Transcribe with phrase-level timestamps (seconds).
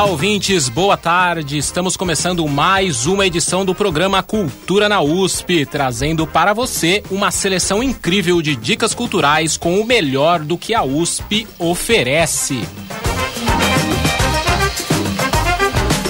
[0.00, 1.58] Olá, ouvintes, boa tarde.
[1.58, 7.82] Estamos começando mais uma edição do programa Cultura na USP, trazendo para você uma seleção
[7.82, 12.66] incrível de dicas culturais com o melhor do que a USP oferece.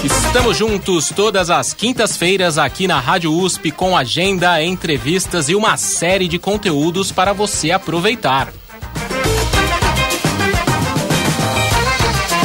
[0.01, 6.29] Estamos juntos todas as quintas-feiras aqui na Rádio USP com agenda, entrevistas e uma série
[6.29, 8.53] de conteúdos para você aproveitar.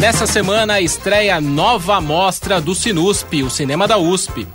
[0.00, 4.48] Nessa semana estreia nova mostra do Sinusp, o cinema da USP.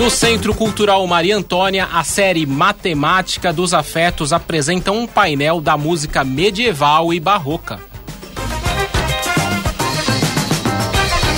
[0.00, 6.24] No Centro Cultural Maria Antônia, a série Matemática dos Afetos apresenta um painel da música
[6.24, 7.78] medieval e barroca.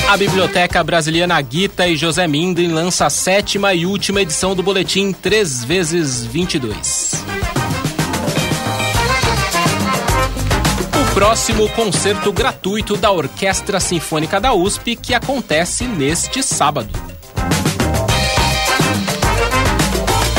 [0.09, 5.13] A Biblioteca Brasiliana Guita e José Minden lança a sétima e última edição do boletim
[5.13, 7.25] 3 vezes 22.
[11.01, 17.11] O próximo concerto gratuito da Orquestra Sinfônica da USP que acontece neste sábado.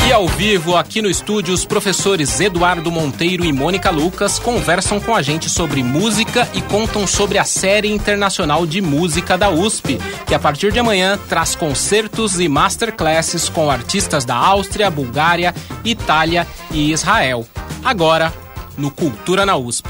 [0.06, 5.14] E ao vivo, aqui no estúdio, os professores Eduardo Monteiro e Mônica Lucas conversam com
[5.14, 10.34] a gente sobre música e contam sobre a série internacional de música da USP, que
[10.34, 16.92] a partir de amanhã traz concertos e masterclasses com artistas da Áustria, Bulgária, Itália e
[16.92, 17.46] Israel.
[17.82, 18.30] Agora,
[18.76, 19.88] no Cultura na USP.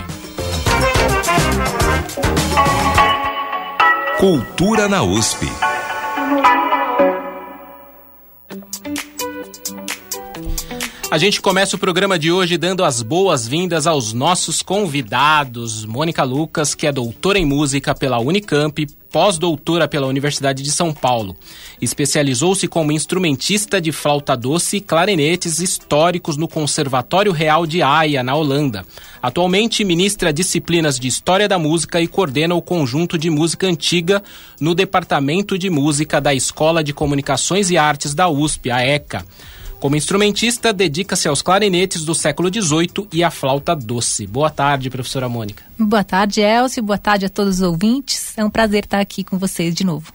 [4.21, 5.74] Cultura na USP.
[11.11, 15.85] A gente começa o programa de hoje dando as boas-vindas aos nossos convidados.
[15.85, 21.37] Mônica Lucas, que é doutora em música pela Unicamp, pós-doutora pela Universidade de São Paulo.
[21.81, 28.35] Especializou-se como instrumentista de flauta doce e clarinetes históricos no Conservatório Real de Haia, na
[28.35, 28.85] Holanda.
[29.23, 34.21] Atualmente ministra disciplinas de História da Música e coordena o conjunto de música antiga
[34.59, 39.25] no Departamento de Música da Escola de Comunicações e Artes da USP, a ECA.
[39.81, 44.27] Como instrumentista, dedica-se aos clarinetes do século XVIII e à flauta doce.
[44.27, 45.63] Boa tarde, professora Mônica.
[45.79, 46.83] Boa tarde, Elcio.
[46.83, 48.33] Boa tarde a todos os ouvintes.
[48.39, 50.14] É um prazer estar aqui com vocês de novo.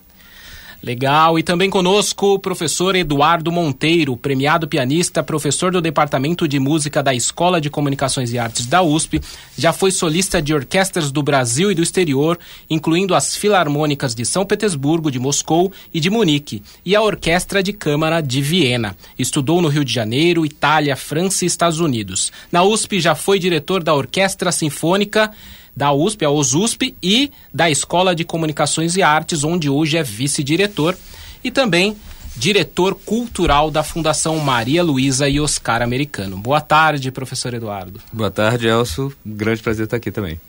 [0.82, 1.38] Legal.
[1.38, 7.14] E também conosco o professor Eduardo Monteiro, premiado pianista, professor do Departamento de Música da
[7.14, 9.22] Escola de Comunicações e Artes da USP.
[9.58, 12.40] Já foi solista de orquestras do Brasil e do exterior,
[12.70, 17.74] incluindo as Filarmônicas de São Petersburgo, de Moscou e de Munique, e a Orquestra de
[17.74, 18.96] Câmara de Viena.
[19.18, 22.32] Estudou no Rio de Janeiro, Itália, França e Estados Unidos.
[22.52, 25.30] Na USP já foi diretor da Orquestra Sinfônica
[25.76, 30.98] da USP, a OSUSP, e da Escola de Comunicações e Artes, onde hoje é vice-diretor,
[31.44, 31.96] e também
[32.36, 36.38] diretor cultural da Fundação Maria Luísa e Oscar Americano.
[36.38, 38.00] Boa tarde, professor Eduardo.
[38.14, 39.14] Boa tarde, Elcio.
[39.26, 40.40] grande prazer estar aqui também.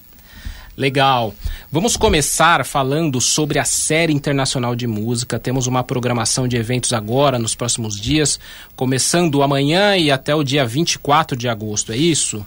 [0.80, 1.34] Legal.
[1.70, 5.38] Vamos começar falando sobre a série internacional de música.
[5.38, 8.40] Temos uma programação de eventos agora, nos próximos dias,
[8.74, 12.46] começando amanhã e até o dia 24 de agosto, é isso?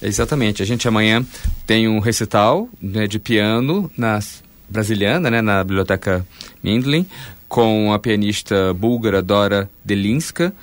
[0.00, 0.62] Exatamente.
[0.62, 1.26] A gente amanhã
[1.66, 4.18] tem um recital né, de piano na
[4.66, 6.26] brasiliana, né, na Biblioteca
[6.62, 7.04] Mindlin,
[7.46, 10.54] com a pianista búlgara Dora Delinska.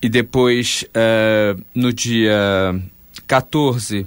[0.00, 2.74] E depois, uh, no dia
[3.26, 4.06] 14,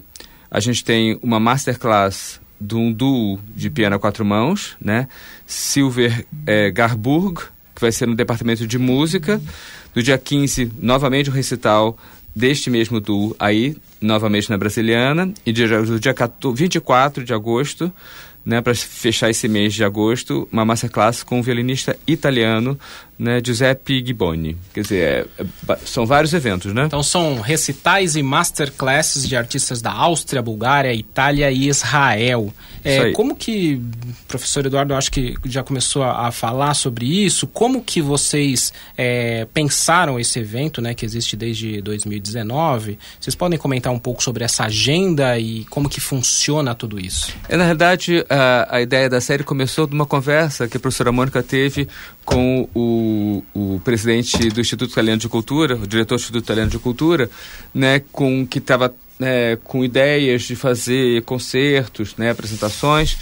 [0.50, 5.08] a gente tem uma masterclass de um duo de piano a quatro mãos, né?
[5.46, 7.42] Silver é, Garburg,
[7.76, 9.42] que vai ser no departamento de música.
[9.94, 11.98] No dia 15, novamente um recital
[12.36, 15.34] deste mesmo duo aí, novamente na Brasiliana.
[15.46, 17.92] E dia, no dia 14, 24 de agosto,
[18.46, 22.78] né, para fechar esse mês de agosto, uma masterclass com o violinista italiano
[23.18, 24.58] né, Giuseppe Giboni.
[24.74, 26.86] Quer dizer, é, é, são vários eventos, né?
[26.86, 32.54] Então são recitais e masterclasses de artistas da Áustria, Bulgária, Itália e Israel.
[32.84, 33.82] É, como que,
[34.28, 39.48] professor Eduardo, acho que já começou a, a falar sobre isso, como que vocês é,
[39.52, 43.00] pensaram esse evento, né, que existe desde 2019?
[43.20, 47.34] Vocês podem comentar um pouco sobre essa agenda e como que funciona tudo isso?
[47.50, 51.12] É, na verdade, a, a ideia da série começou de uma conversa que a professora
[51.12, 51.88] Mônica teve
[52.26, 56.80] com o, o presidente do Instituto Italiano de Cultura, o diretor do Instituto Italiano de
[56.80, 57.30] Cultura,
[57.74, 63.18] né, com que estava é, com ideias de fazer concertos, né, apresentações,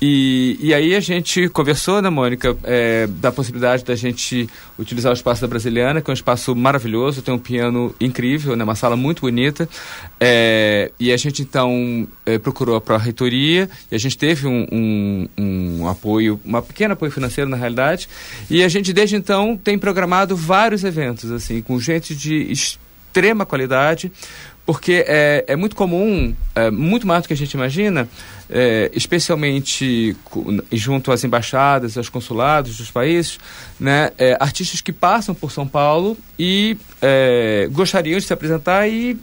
[0.00, 4.48] e, e aí a gente conversou, né, Mônica, é, da possibilidade da gente
[4.78, 8.64] utilizar o espaço da Brasiliana, que é um espaço maravilhoso, tem um piano incrível, né,
[8.64, 9.68] uma sala muito bonita.
[10.20, 15.28] É, e a gente então é, procurou a Pró-Reitoria e a gente teve um, um,
[15.38, 18.08] um apoio, um pequeno apoio financeiro na realidade.
[18.50, 22.52] E a gente desde então tem programado vários eventos, assim, com gente de
[23.14, 24.10] extrema qualidade,
[24.66, 28.08] porque é, é muito comum, é, muito mais do que a gente imagina,
[28.48, 30.16] é, especialmente
[30.72, 33.38] junto às embaixadas, aos consulados dos países,
[33.78, 39.18] né, é, artistas que passam por São Paulo e é, gostariam de se apresentar e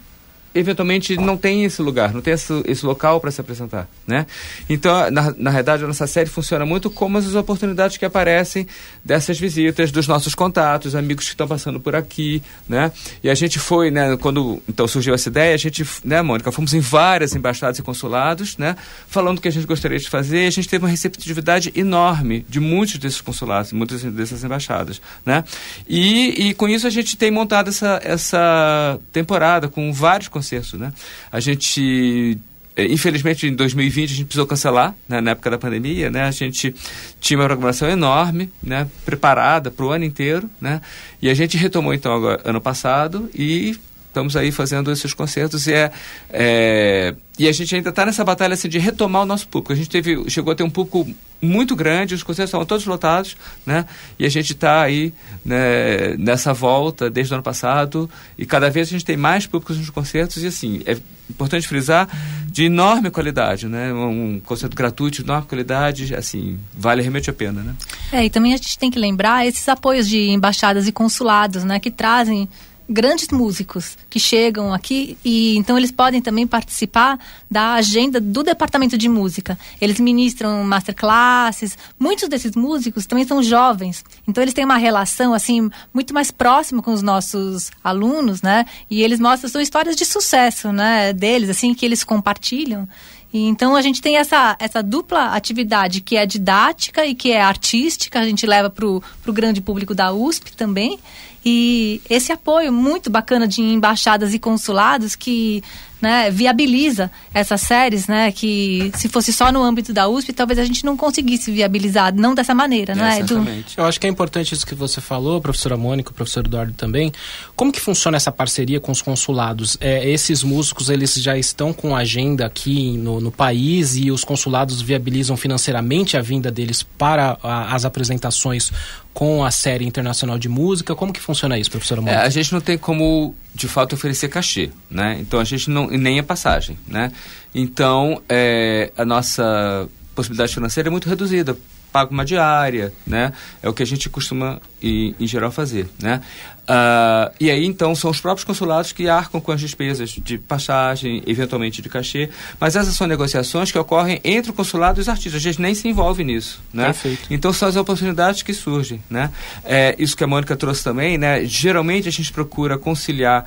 [0.54, 4.26] eventualmente não tem esse lugar, não tem esse, esse local para se apresentar, né?
[4.70, 8.68] Então, na, na realidade, a nossa série funciona muito como as oportunidades que aparecem
[9.04, 12.92] dessas visitas, dos nossos contatos, amigos que estão passando por aqui, né?
[13.24, 16.74] E a gente foi, né, quando então surgiu essa ideia, a gente, né, Mônica, fomos
[16.74, 18.76] em várias embaixadas e consulados, né,
[19.08, 22.60] falando o que a gente gostaria de fazer, a gente teve uma receptividade enorme de
[22.60, 25.44] muitos desses consulados, muitas dessas embaixadas, né?
[25.88, 30.92] E, e com isso a gente tem montado essa, essa temporada com vários concertos, né?
[31.32, 32.38] A gente
[32.76, 36.32] é, infelizmente em 2020 a gente precisou cancelar né, na época da pandemia né a
[36.32, 36.74] gente
[37.20, 40.80] tinha uma programação enorme né preparada para o ano inteiro né
[41.22, 43.78] e a gente retomou então agora, ano passado e
[44.12, 45.92] estamos aí fazendo esses concertos e, é,
[46.30, 49.74] é e a gente ainda está nessa batalha assim, de retomar o nosso público.
[49.74, 51.10] A gente teve, chegou a ter um público
[51.42, 53.36] muito grande, os concertos estavam todos lotados,
[53.66, 53.86] né?
[54.20, 55.12] E a gente está aí
[55.44, 59.78] né, nessa volta desde o ano passado e cada vez a gente tem mais públicos
[59.78, 60.98] nos concertos e assim, é
[61.32, 62.08] importante frisar,
[62.48, 63.92] de enorme qualidade, né?
[63.94, 67.74] Um concerto gratuito de enorme qualidade, assim, vale realmente a pena, né?
[68.12, 71.80] É, e também a gente tem que lembrar esses apoios de embaixadas e consulados, né?
[71.80, 72.48] Que trazem
[72.92, 77.18] grandes músicos que chegam aqui e então eles podem também participar
[77.50, 79.58] da agenda do departamento de música.
[79.80, 81.78] Eles ministram masterclasses.
[81.98, 86.82] Muitos desses músicos também são jovens, então eles têm uma relação assim muito mais próxima
[86.82, 88.66] com os nossos alunos, né?
[88.90, 91.14] E eles mostram suas histórias de sucesso, né?
[91.14, 92.88] Deles assim que eles compartilham.
[93.34, 98.20] Então a gente tem essa, essa dupla atividade que é didática e que é artística,
[98.20, 101.00] a gente leva para o grande público da USP também.
[101.44, 105.64] E esse apoio muito bacana de embaixadas e consulados que
[106.02, 110.66] né, viabiliza essas séries, né, que se fosse só no âmbito da USP, talvez a
[110.66, 113.20] gente não conseguisse viabilizar, não dessa maneira, não é?
[113.20, 113.78] Exatamente.
[113.78, 117.14] Eu acho que é importante isso que você falou, professora Mônica, professor Eduardo também.
[117.56, 119.78] Como que funciona essa parceria com os consulados?
[119.80, 124.82] É, esses músicos, eles já estão com agenda aqui no, no país e os consulados
[124.82, 128.72] viabilizam financeiramente a vinda deles para a, as apresentações
[129.14, 130.96] com a série internacional de música.
[130.96, 132.22] Como que funciona isso, professora Mônica?
[132.22, 135.18] É, a gente não tem como, de fato, oferecer cachê, né?
[135.20, 137.12] Então a gente não nem a passagem, né?
[137.54, 141.58] Então é, a nossa possibilidade financeira é muito reduzida
[141.92, 143.34] paga uma diária, né?
[143.62, 146.22] É o que a gente costuma, em, em geral, fazer, né?
[146.62, 151.22] Uh, e aí, então, são os próprios consulados que arcam com as despesas de passagem,
[151.28, 152.30] eventualmente de cachê,
[152.60, 155.36] mas essas são negociações que ocorrem entre o consulado e os artistas.
[155.36, 156.86] A gente nem se envolve nisso, né?
[156.86, 157.28] Perfeito.
[157.30, 159.32] Então, são as oportunidades que surgem, né?
[159.66, 161.44] É, isso que a Mônica trouxe também, né?
[161.46, 163.46] Geralmente, a gente procura conciliar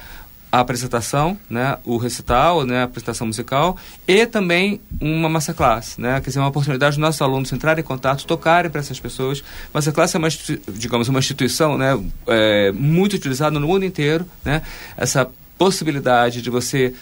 [0.54, 6.28] a apresentação, né, o recital, né, a apresentação musical e também uma masterclass, né, quer
[6.28, 9.42] dizer, uma oportunidade dos nossos alunos entrarem em contato, tocarem para essas pessoas.
[9.72, 10.28] Masterclass é uma,
[10.68, 14.62] digamos, uma instituição, né, é, muito utilizada no mundo inteiro, né,
[14.96, 16.94] essa possibilidade de você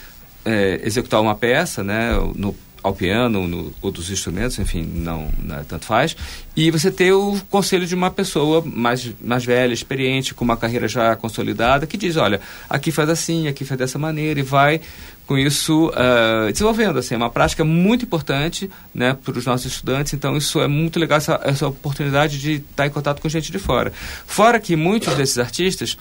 [0.47, 5.57] é, executar uma peça, né, no ao piano no, ou dos instrumentos, enfim, não, não
[5.57, 6.17] é, tanto faz.
[6.57, 10.89] E você ter o conselho de uma pessoa mais, mais velha, experiente, com uma carreira
[10.89, 14.81] já consolidada, que diz, olha, aqui faz assim, aqui faz dessa maneira, e vai
[15.27, 16.99] com isso uh, desenvolvendo.
[16.99, 20.99] Assim, é uma prática muito importante né, para os nossos estudantes, então isso é muito
[20.99, 23.93] legal, essa, essa oportunidade de estar em contato com gente de fora.
[24.27, 25.97] Fora que muitos desses artistas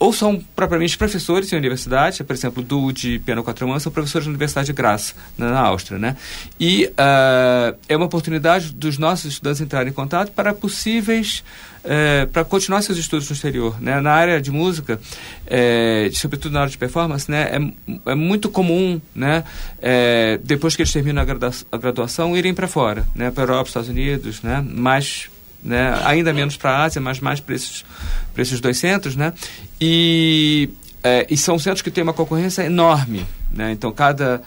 [0.00, 4.24] ou são propriamente professores em universidade, por exemplo, do de piano quatro mãos, são professores
[4.24, 6.16] da Universidade de Graz, na, na Áustria, né?
[6.58, 11.44] E uh, é uma oportunidade dos nossos estudantes entrarem em contato para possíveis
[11.84, 13.80] é, para continuar seus estudos no exterior.
[13.80, 14.00] Né?
[14.00, 15.00] Na área de música,
[15.46, 17.50] é, sobretudo na área de performance, né,
[18.06, 19.44] é, é muito comum, né,
[20.42, 21.26] depois que eles terminam a,
[21.72, 25.29] a graduação, irem para fora, né, para a Europa, Estados Unidos, né, mais
[25.62, 26.00] né?
[26.04, 27.84] ainda menos para a Ásia, mas mais para esses,
[28.36, 29.32] esses dois centros, né?
[29.80, 30.70] E,
[31.02, 33.72] é, e são centros que têm uma concorrência enorme, né?
[33.72, 34.42] Então, cada,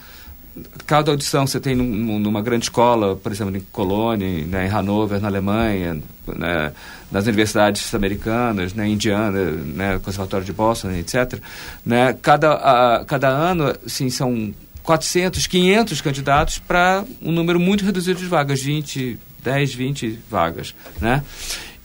[0.86, 5.20] cada audição você tem num, numa grande escola, por exemplo, em Colônia, né, em Hanover,
[5.20, 6.72] na Alemanha, né,
[7.10, 11.40] nas universidades americanas, né, Indiana, né, Conservatório de Boston, etc.
[11.84, 18.20] Né, cada, a, cada ano, assim, são 400, 500 candidatos para um número muito reduzido
[18.20, 21.22] de vagas, 20, 10, 20 vagas, né?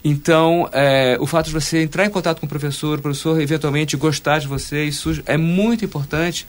[0.02, 3.96] Então, é, o fato de você entrar em contato com o professor, o professor eventualmente
[3.98, 6.46] gostar de você, isso é muito importante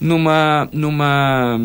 [0.00, 1.58] numa, numa,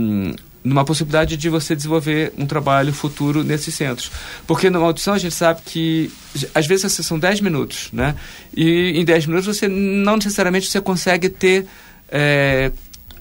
[0.62, 4.12] numa possibilidade de você desenvolver um trabalho futuro nesses centros.
[4.46, 6.12] Porque numa audição a gente sabe que,
[6.53, 8.15] às vezes, são 10 minutos, né?
[8.53, 11.65] E em 10 minutos você não necessariamente você consegue ter,
[12.12, 12.70] é,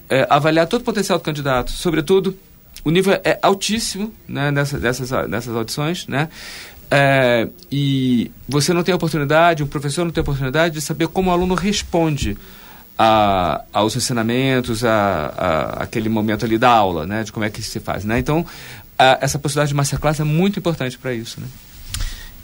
[0.09, 2.37] é, avaliar todo o potencial do candidato, sobretudo
[2.83, 6.29] o nível é altíssimo né, nessa, nessas, nessas audições, né?
[6.91, 11.33] É, e você não tem oportunidade, o professor não tem oportunidade de saber como o
[11.33, 12.35] aluno responde
[12.97, 17.23] a, aos ensinamentos, a, a, aquele momento ali da aula, né?
[17.23, 18.17] De como é que se faz, né?
[18.17, 18.45] Então,
[18.97, 21.47] a, essa possibilidade de masterclass é muito importante para isso, né?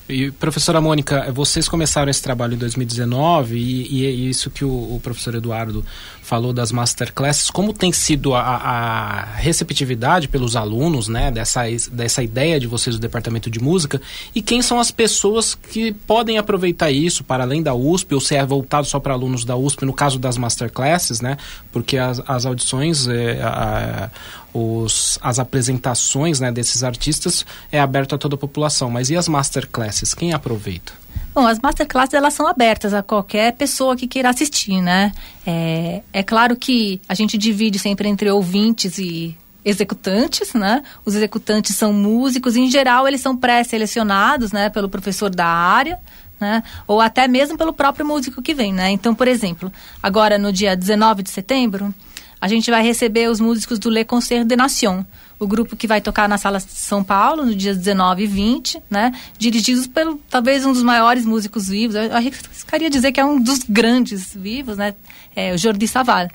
[0.08, 4.70] E, professora Mônica, vocês começaram esse trabalho em 2019 e, e é isso que o,
[4.70, 5.84] o, professor Eduardo
[6.22, 7.50] falou das masterclasses.
[7.50, 13.00] Como tem sido a, a, receptividade pelos alunos né, dessa, dessa ideia de vocês do
[13.00, 14.00] Departamento de Música?
[14.36, 18.36] E quem são as pessoas que podem aproveitar isso para além da USP ou se
[18.36, 21.36] é voltado só para alunos da USP, no caso das masterclasses, né?
[21.72, 24.12] Porque as, as audições, é, a,
[24.56, 28.90] os, as apresentações né, desses artistas é aberto a toda a população.
[28.90, 30.14] Mas e as masterclasses?
[30.14, 30.94] Quem aproveita?
[31.34, 35.12] Bom, as masterclasses elas são abertas a qualquer pessoa que queira assistir, né?
[35.46, 40.82] É, é claro que a gente divide sempre entre ouvintes e executantes, né?
[41.04, 46.00] Os executantes são músicos, em geral eles são pré-selecionados, né, pelo professor da área,
[46.40, 46.64] né?
[46.88, 48.92] Ou até mesmo pelo próprio músico que vem, né?
[48.92, 51.94] Então, por exemplo, agora no dia 19 de setembro,
[52.40, 55.06] a gente vai receber os músicos do Le Concert de Nation,
[55.40, 59.14] o grupo que vai tocar na Sala São Paulo no dia 19 e 20, né?
[59.38, 63.60] Dirigidos pelo talvez um dos maiores músicos vivos, eu arriscaria dizer que é um dos
[63.68, 64.94] grandes vivos, né?
[65.36, 66.28] É o Jordi Saval.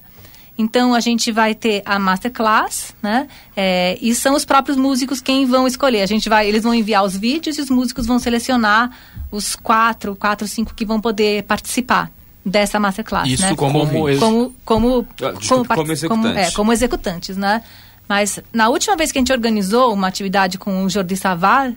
[0.58, 3.28] Então a gente vai ter a masterclass, né?
[3.56, 6.02] É, e são os próprios músicos quem vão escolher.
[6.02, 8.90] A gente vai, eles vão enviar os vídeos e os músicos vão selecionar
[9.30, 12.10] os quatro, quatro, cinco que vão poder participar
[12.44, 13.28] dessa masterclass.
[13.28, 13.54] Isso né?
[13.54, 16.08] como, como, como, como, ah, Desculpa, como, como, executantes.
[16.08, 17.62] Como, é, como executantes, né?
[18.08, 21.72] Mas na última vez que a gente organizou uma atividade com o Jordi Saval,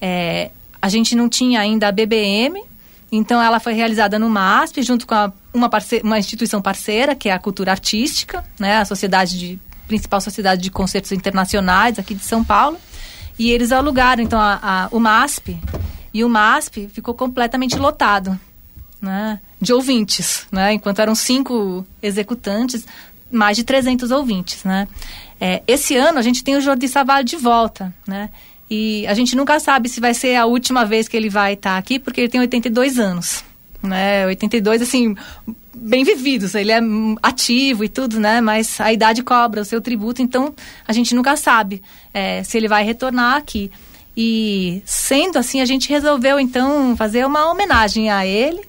[0.00, 0.50] é,
[0.82, 2.62] a gente não tinha ainda a BBM,
[3.10, 7.28] então ela foi realizada no MASP, junto com a, uma, parce uma instituição parceira, que
[7.28, 8.78] é a Cultura Artística, né?
[8.78, 12.76] A sociedade de, principal sociedade de concertos internacionais aqui de São Paulo.
[13.38, 15.56] E eles alugaram, então, a, a, o MASP.
[16.12, 18.38] E o MASP ficou completamente lotado
[19.00, 22.86] né, de ouvintes, né, enquanto eram cinco executantes,
[23.30, 24.88] mais de 300 ouvintes, né.
[25.40, 28.30] É, esse ano a gente tem o Jordi Savale de volta, né,
[28.70, 31.78] e a gente nunca sabe se vai ser a última vez que ele vai estar
[31.78, 33.44] aqui, porque ele tem 82 anos,
[33.82, 35.14] né, 82, assim,
[35.74, 36.80] bem vividos, ele é
[37.22, 40.54] ativo e tudo, né, mas a idade cobra o seu tributo, então
[40.86, 43.70] a gente nunca sabe é, se ele vai retornar aqui.
[44.20, 48.62] E sendo assim, a gente resolveu então fazer uma homenagem a ele,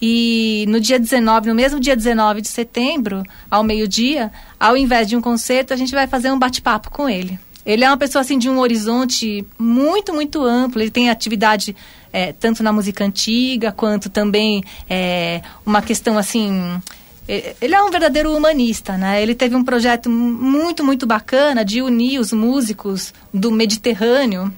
[0.00, 5.16] e no dia 19, no mesmo dia 19 de setembro, ao meio-dia, ao invés de
[5.16, 7.38] um concerto, a gente vai fazer um bate-papo com ele.
[7.64, 10.80] Ele é uma pessoa assim de um horizonte muito, muito amplo.
[10.80, 11.74] Ele tem atividade
[12.12, 16.80] é, tanto na música antiga quanto também é, uma questão assim
[17.28, 19.20] ele é um verdadeiro humanista, né?
[19.20, 24.52] Ele teve um projeto muito, muito bacana de unir os músicos do Mediterrâneo,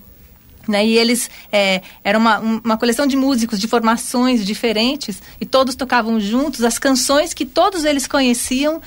[0.68, 0.86] né?
[0.86, 1.80] E eles é,
[2.16, 7.46] uma, uma coleção de músicos de formações diferentes e todos tocavam juntos as canções que
[7.46, 8.80] todos eles conheciam,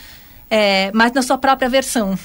[0.49, 2.17] é, mas na sua própria versão.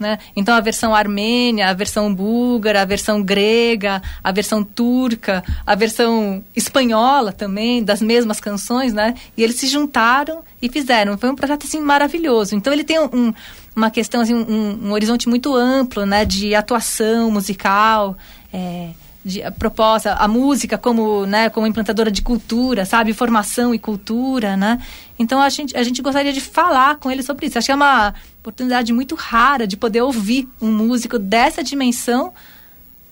[0.00, 0.18] Né?
[0.34, 6.42] Então a versão armênia, a versão búlgara, a versão grega, a versão turca, a versão
[6.56, 9.14] espanhola também, das mesmas canções, né?
[9.36, 11.18] E eles se juntaram e fizeram.
[11.18, 12.54] Foi um projeto assim maravilhoso.
[12.54, 13.34] Então ele tem um,
[13.76, 16.24] uma questão assim, um, um, horizonte muito amplo, né?
[16.24, 18.16] De atuação musical.
[18.52, 18.90] É,
[19.24, 23.12] de, a proposta, a música como, né, como implantadora de cultura, sabe?
[23.12, 24.80] Formação e cultura, né?
[25.18, 27.58] Então a gente, a gente gostaria de falar com ele sobre isso.
[27.58, 32.32] Acho que é uma oportunidade muito rara de poder ouvir um músico dessa dimensão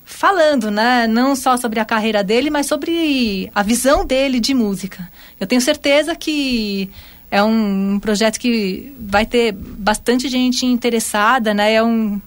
[0.04, 1.06] falando, né?
[1.06, 5.10] Não só sobre a carreira dele, mas sobre a visão dele de música.
[5.38, 6.90] Eu tenho certeza que
[7.30, 11.74] é um, um projeto que vai ter bastante gente interessada, né?
[11.74, 12.18] É um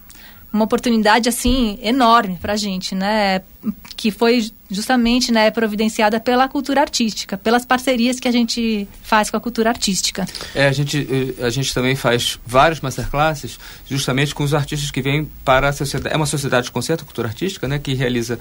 [0.52, 3.42] uma oportunidade assim enorme para a gente, né?
[3.96, 9.36] Que foi justamente né, providenciada pela cultura artística, pelas parcerias que a gente faz com
[9.36, 10.26] a cultura artística.
[10.54, 11.06] É, a gente,
[11.38, 15.72] eh, a gente também faz vários masterclasses justamente com os artistas que vêm para a
[15.72, 16.14] sociedade.
[16.14, 17.78] É uma sociedade de concerto, cultura artística, né?
[17.78, 18.38] Que realiza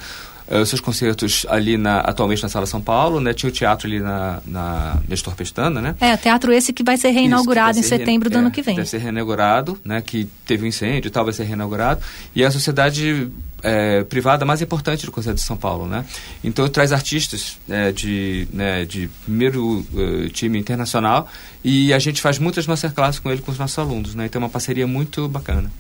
[0.51, 3.34] uh, seus concertos ali na, atualmente na Sala São Paulo, né?
[3.34, 5.96] Tinha o teatro ali na, na Nestor Pestana, né?
[6.00, 8.34] É, o teatro esse que vai ser reinaugurado vai ser em setembro re...
[8.34, 8.75] do é, ano que vem.
[8.75, 10.01] Vai ser reinaugurado, né?
[10.01, 12.01] Que teve um incêndio e tal, vai ser reinaugurado.
[12.36, 13.31] E a sociedade
[13.63, 16.06] é, privada mais importante do Conselho de São Paulo, né?
[16.44, 21.27] Então traz artistas é, de, né, de primeiro uh, time internacional
[21.63, 24.25] e a gente faz muitas masterclasses com ele com os nossos alunos, né?
[24.25, 25.72] Então é uma parceria muito bacana.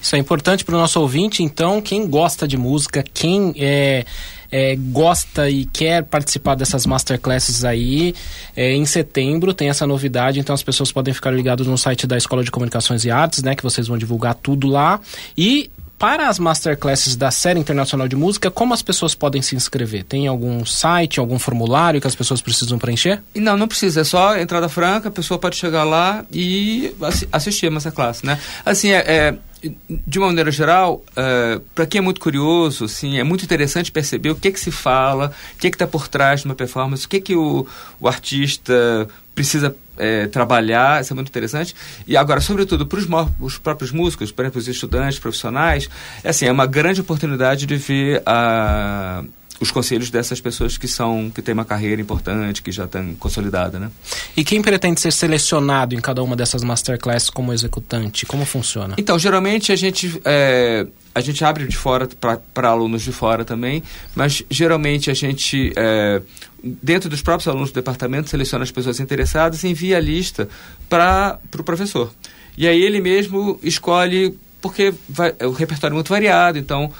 [0.00, 4.04] Isso é importante para o nosso ouvinte, então quem gosta de música, quem é,
[4.50, 8.14] é, gosta e quer participar dessas masterclasses aí,
[8.56, 12.16] é, em setembro tem essa novidade, então as pessoas podem ficar ligadas no site da
[12.16, 13.54] Escola de Comunicações e Artes, né?
[13.54, 15.00] Que vocês vão divulgar tudo lá.
[15.36, 20.02] E para as masterclasses da Série Internacional de Música, como as pessoas podem se inscrever?
[20.02, 23.20] Tem algum site, algum formulário que as pessoas precisam preencher?
[23.34, 24.00] Não, não precisa.
[24.00, 26.96] É só entrada franca, a pessoa pode chegar lá e
[27.30, 28.40] assistir a masterclass, né?
[28.64, 33.24] Assim, é, é de uma maneira geral, é, para quem é muito curioso, assim, é
[33.24, 36.54] muito interessante perceber o que, que se fala, o que está por trás de uma
[36.54, 37.66] performance, o que, que o,
[38.00, 41.74] o artista precisa é, trabalhar, isso é muito interessante.
[42.06, 42.98] E agora, sobretudo, para
[43.38, 45.88] os próprios músicos, por exemplo, os estudantes, profissionais,
[46.24, 49.22] é, assim, é uma grande oportunidade de ver a
[49.60, 53.78] os conselhos dessas pessoas que são que têm uma carreira importante, que já estão consolidada,
[53.78, 53.90] né?
[54.36, 58.24] E quem pretende ser selecionado em cada uma dessas masterclasses como executante?
[58.24, 58.94] Como funciona?
[58.96, 62.08] Então, geralmente a gente é, a gente abre de fora
[62.54, 63.82] para alunos de fora também,
[64.14, 66.22] mas geralmente a gente é,
[66.62, 70.48] dentro dos próprios alunos do departamento, seleciona as pessoas interessadas e envia a lista
[70.88, 72.12] para o pro professor.
[72.56, 76.92] E aí ele mesmo escolhe, porque vai, o repertório é muito variado, então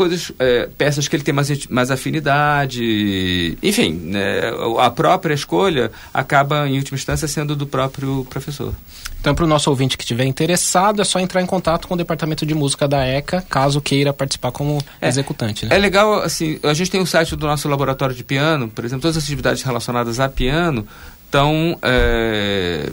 [0.00, 6.66] coisas, é, peças que ele tem mais, mais afinidade, enfim, né, a própria escolha acaba,
[6.66, 8.72] em última instância, sendo do próprio professor.
[9.20, 11.96] Então, para o nosso ouvinte que estiver interessado, é só entrar em contato com o
[11.98, 15.66] departamento de música da ECA, caso queira participar como é, executante.
[15.66, 15.76] Né?
[15.76, 19.02] É legal, assim, a gente tem o site do nosso laboratório de piano, por exemplo,
[19.02, 20.88] todas as atividades relacionadas a piano,
[21.28, 22.90] então, é,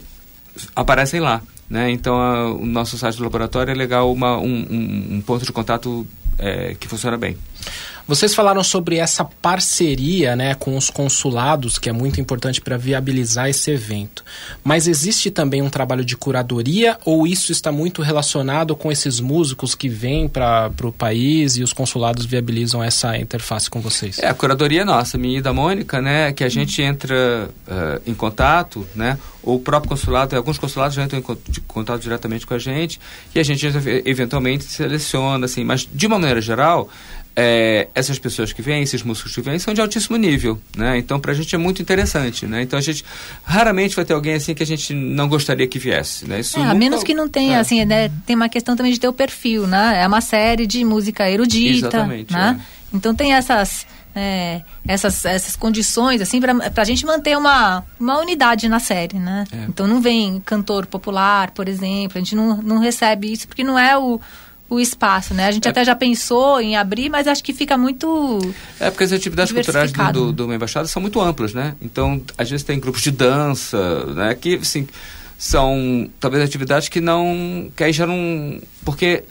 [0.75, 1.41] aparecem lá.
[1.69, 1.89] Né?
[1.89, 5.53] Então, a, o nosso site do laboratório é legal, uma, um, um, um ponto de
[5.53, 6.05] contato
[6.37, 7.37] é, que funciona bem.
[8.07, 13.49] Vocês falaram sobre essa parceria né, com os consulados, que é muito importante para viabilizar
[13.49, 14.23] esse evento.
[14.63, 19.75] Mas existe também um trabalho de curadoria ou isso está muito relacionado com esses músicos
[19.75, 24.19] que vêm para o país e os consulados viabilizam essa interface com vocês?
[24.19, 28.01] É, a curadoria é nossa, minha e da Mônica, né, que a gente entra uh,
[28.09, 29.17] em contato, né,
[29.47, 32.99] o próprio consulado, alguns consulados já entram em contato diretamente com a gente
[33.33, 33.65] e a gente
[34.05, 36.89] eventualmente seleciona, assim, mas de uma maneira geral,
[37.39, 40.97] é, essas pessoas que vêm, esses músicos que vêm, são de altíssimo nível, né?
[40.97, 42.63] Então, para a gente é muito interessante, né?
[42.63, 43.05] Então, a gente
[43.43, 46.39] raramente vai ter alguém assim que a gente não gostaria que viesse, né?
[46.39, 47.59] Isso é, a menos que não tenha, é.
[47.59, 48.09] assim, né?
[48.25, 50.01] Tem uma questão também de ter o perfil, né?
[50.01, 52.59] É uma série de música erudita, Exatamente, né?
[52.59, 52.95] É.
[52.97, 53.85] Então, tem essas...
[54.19, 59.43] É, essas, essas condições, assim, para a gente manter uma, uma unidade na série, né?
[59.51, 59.65] É.
[59.65, 63.77] Então não vem cantor popular, por exemplo, a gente não, não recebe isso porque não
[63.77, 64.19] é o,
[64.69, 65.47] o espaço, né?
[65.47, 65.71] A gente é.
[65.71, 68.39] até já pensou em abrir, mas acho que fica muito.
[68.79, 71.75] É, porque as atividades culturais do, do, do Embaixada são muito amplas, né?
[71.81, 74.35] Então, às vezes tem grupos de dança, né?
[74.35, 74.87] Que, assim,
[75.37, 77.71] são talvez atividades que não.
[77.75, 78.59] que aí já não.
[78.83, 79.23] Porque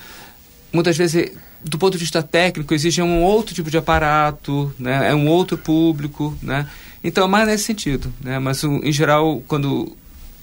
[0.73, 5.11] muitas vezes, do ponto de vista técnico, exige um outro tipo de aparato, né?
[5.11, 6.67] É um outro público, né?
[7.05, 8.39] Então, é mais nesse sentido, né?
[8.39, 9.95] Mas, em geral, quando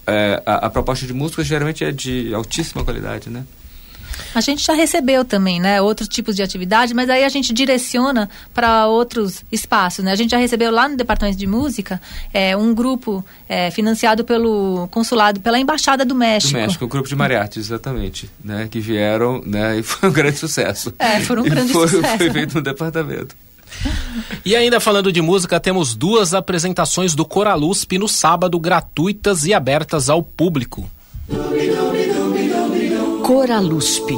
[0.05, 3.43] é, a, a, proposta de música geralmente é de altíssima qualidade, né?
[4.33, 8.29] A gente já recebeu também, né, outros tipos de atividade, mas aí a gente direciona
[8.53, 10.11] para outros espaços, né?
[10.11, 12.01] A gente já recebeu lá no departamento de música
[12.33, 16.53] é, um grupo é, financiado pelo consulado, pela embaixada do México.
[16.53, 18.67] Do México, o grupo de mariachis, exatamente, né?
[18.69, 19.73] Que vieram, né?
[19.83, 20.93] E foi um grande sucesso.
[20.99, 22.17] É, foram um grande foi, sucesso.
[22.17, 23.35] Foi feito no departamento.
[24.45, 30.09] E ainda falando de música, temos duas apresentações do Coralusp no sábado, gratuitas e abertas
[30.09, 30.89] ao público.
[33.23, 34.11] Coralusp.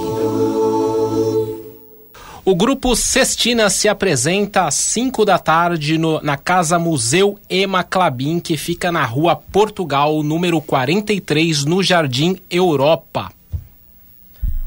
[2.44, 8.40] O grupo Cestina se apresenta às 5 da tarde no, na Casa Museu Ema Clabin,
[8.40, 13.32] que fica na Rua Portugal, número 43, no Jardim Europa.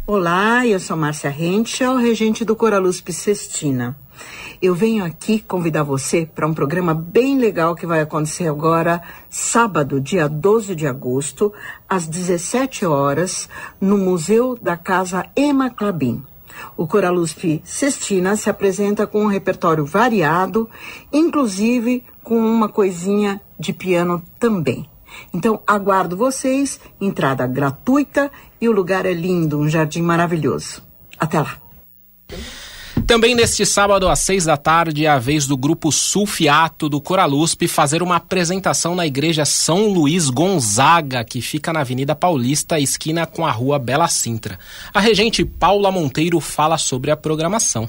[0.07, 3.97] Olá, eu sou Márcia Henschel, regente do Coralusp Cestina.
[4.61, 10.01] Eu venho aqui convidar você para um programa bem legal que vai acontecer agora, sábado,
[10.01, 11.53] dia 12 de agosto,
[11.89, 13.49] às 17 horas,
[13.81, 16.25] no Museu da Casa Ema Clabin.
[16.77, 20.69] O Coralusp Cestina se apresenta com um repertório variado,
[21.13, 24.91] inclusive com uma coisinha de piano também.
[25.33, 28.29] Então, aguardo vocês, entrada gratuita
[28.61, 30.83] e o lugar é lindo, um jardim maravilhoso.
[31.17, 31.57] Até lá!
[33.07, 37.67] Também neste sábado, às seis da tarde, é a vez do grupo Sulfiato do Coralusp
[37.67, 43.47] fazer uma apresentação na igreja São Luís Gonzaga, que fica na Avenida Paulista, esquina com
[43.47, 44.59] a rua Bela Sintra.
[44.93, 47.89] A regente Paula Monteiro fala sobre a programação.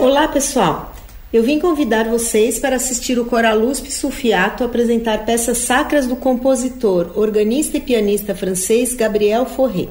[0.00, 0.94] Olá, pessoal.
[1.30, 7.76] Eu vim convidar vocês para assistir o Coralusp Sulfiato apresentar peças sacras do compositor, organista
[7.76, 9.88] e pianista francês Gabriel Fauré.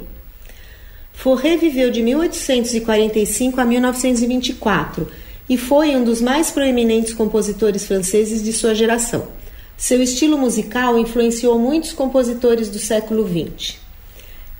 [1.18, 5.08] Fauré viveu de 1845 a 1924
[5.50, 9.28] e foi um dos mais proeminentes compositores franceses de sua geração.
[9.76, 13.78] Seu estilo musical influenciou muitos compositores do século XX.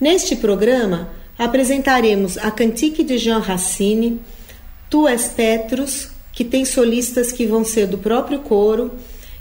[0.00, 4.20] Neste programa, apresentaremos a Cantique de Jean Racine,
[4.90, 8.90] Tu és Petrus, que tem solistas que vão ser do próprio coro,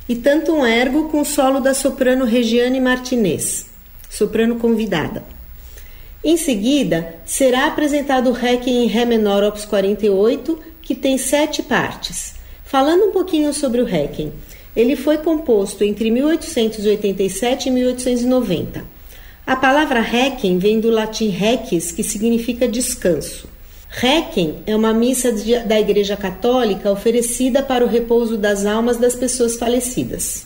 [0.07, 3.65] e tanto um ergo com solo da soprano Regiane Martinez,
[4.07, 5.36] soprano convidada.
[6.23, 12.35] Em seguida, será apresentado o Requiem em Ré menor Opus 48, que tem sete partes.
[12.65, 14.33] Falando um pouquinho sobre o Requiem,
[14.75, 18.97] ele foi composto entre 1887 e 1890.
[19.45, 23.47] A palavra Requiem vem do latim requis, que significa descanso.
[23.89, 29.15] Requiem é uma missa de, da Igreja Católica oferecida para o repouso das almas das
[29.15, 30.45] pessoas falecidas.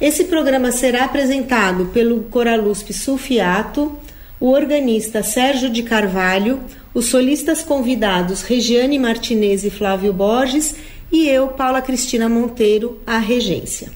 [0.00, 3.98] Esse programa será apresentado pelo Coralusp Sulfiato,
[4.40, 6.60] o organista Sérgio de Carvalho,
[6.94, 10.74] os solistas convidados Regiane Martinez e Flávio Borges
[11.12, 13.92] e eu, Paula Cristina Monteiro, a regência.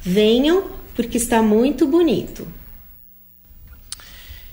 [0.00, 2.46] Venham, porque está muito bonito.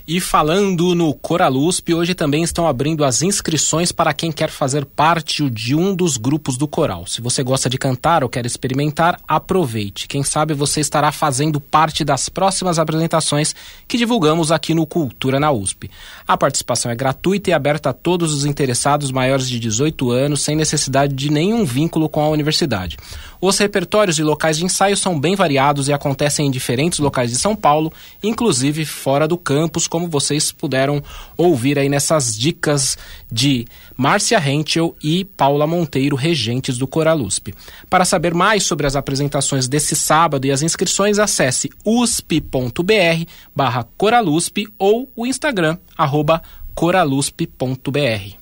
[0.06, 5.48] E falando no Coralusp, hoje também estão abrindo as inscrições para quem quer fazer parte
[5.48, 7.06] de um dos grupos do coral.
[7.06, 10.08] Se você gosta de cantar ou quer experimentar, aproveite.
[10.08, 13.54] Quem sabe você estará fazendo parte das próximas apresentações
[13.86, 15.88] que divulgamos aqui no Cultura na USP.
[16.26, 20.56] A participação é gratuita e aberta a todos os interessados maiores de 18 anos, sem
[20.56, 22.96] necessidade de nenhum vínculo com a universidade.
[23.44, 27.36] Os repertórios e locais de ensaio são bem variados e acontecem em diferentes locais de
[27.36, 31.02] São Paulo, inclusive fora do campus, como vocês puderam
[31.36, 32.96] ouvir aí nessas dicas
[33.28, 37.52] de Márcia Henschel e Paula Monteiro, regentes do Coralusp.
[37.90, 43.26] Para saber mais sobre as apresentações desse sábado e as inscrições, acesse usp.br
[43.56, 46.40] barra Coralusp ou o Instagram, arroba
[46.76, 48.36] coralusp.br.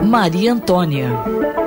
[0.00, 1.63] Maria Antônia.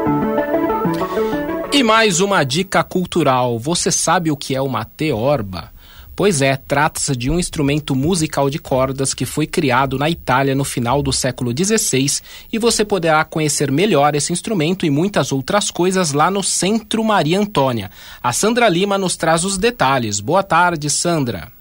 [1.78, 3.60] E mais uma dica cultural.
[3.60, 5.72] Você sabe o que é uma teorba?
[6.16, 10.64] Pois é, trata-se de um instrumento musical de cordas que foi criado na Itália no
[10.64, 12.20] final do século XVI
[12.52, 17.40] e você poderá conhecer melhor esse instrumento e muitas outras coisas lá no Centro Maria
[17.40, 17.92] Antônia.
[18.24, 20.20] A Sandra Lima nos traz os detalhes.
[20.20, 21.57] Boa tarde, Sandra.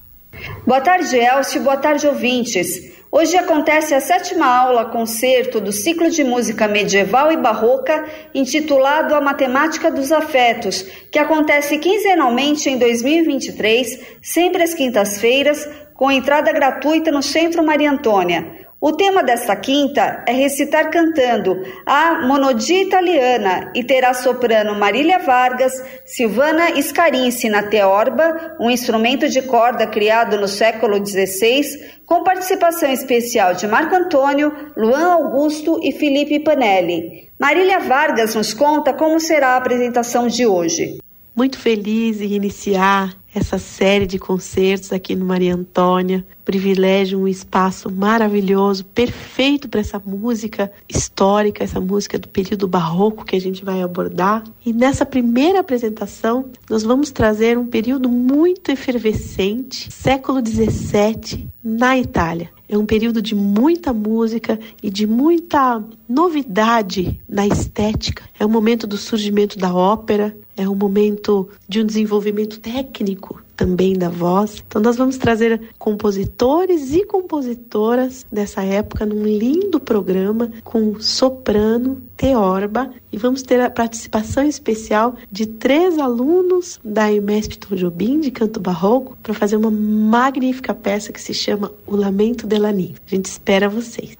[0.66, 1.62] Boa tarde, Elcio.
[1.62, 2.94] Boa tarde, ouvintes.
[3.10, 9.20] Hoje acontece a sétima aula concerto do ciclo de música medieval e barroca intitulado A
[9.20, 17.22] Matemática dos Afetos, que acontece quinzenalmente em 2023, sempre às quintas-feiras, com entrada gratuita no
[17.22, 18.65] Centro Maria Antônia.
[18.78, 25.72] O tema desta quinta é recitar cantando a Monodia Italiana e terá soprano Marília Vargas,
[26.04, 31.62] Silvana Scarinci na teorba, um instrumento de corda criado no século XVI,
[32.04, 37.30] com participação especial de Marco Antônio, Luan Augusto e Felipe Panelli.
[37.40, 40.98] Marília Vargas nos conta como será a apresentação de hoje.
[41.34, 46.26] Muito feliz em iniciar essa série de concertos aqui no Maria Antônia.
[46.42, 53.36] Privilégio, um espaço maravilhoso, perfeito para essa música histórica, essa música do período barroco que
[53.36, 54.42] a gente vai abordar.
[54.64, 62.50] E nessa primeira apresentação, nós vamos trazer um período muito efervescente, século XVII, na Itália.
[62.68, 68.24] É um período de muita música e de muita novidade na estética.
[68.38, 73.25] É o momento do surgimento da ópera, é um momento de um desenvolvimento técnico
[73.56, 74.62] também da voz.
[74.66, 82.90] Então nós vamos trazer compositores e compositoras dessa época num lindo programa com soprano, teorba
[83.12, 88.60] e vamos ter a participação especial de três alunos da EMESP Tom Jobim de canto
[88.60, 92.94] barroco para fazer uma magnífica peça que se chama O Lamento de Lanin.
[93.06, 94.16] A gente espera vocês.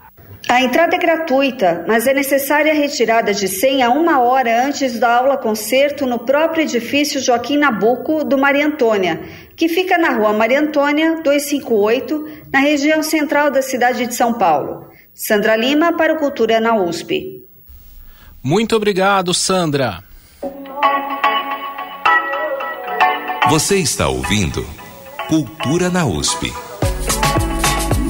[0.49, 5.17] A entrada é gratuita, mas é necessária a retirada de senha uma hora antes da
[5.17, 9.21] aula concerto no próprio edifício Joaquim Nabuco do Maria Antônia,
[9.57, 14.87] que fica na rua Maria Antônia 258, na região central da cidade de São Paulo.
[15.13, 17.43] Sandra Lima para o Cultura na USP.
[18.41, 20.05] Muito obrigado, Sandra.
[23.49, 24.65] Você está ouvindo
[25.29, 26.53] Cultura na USP.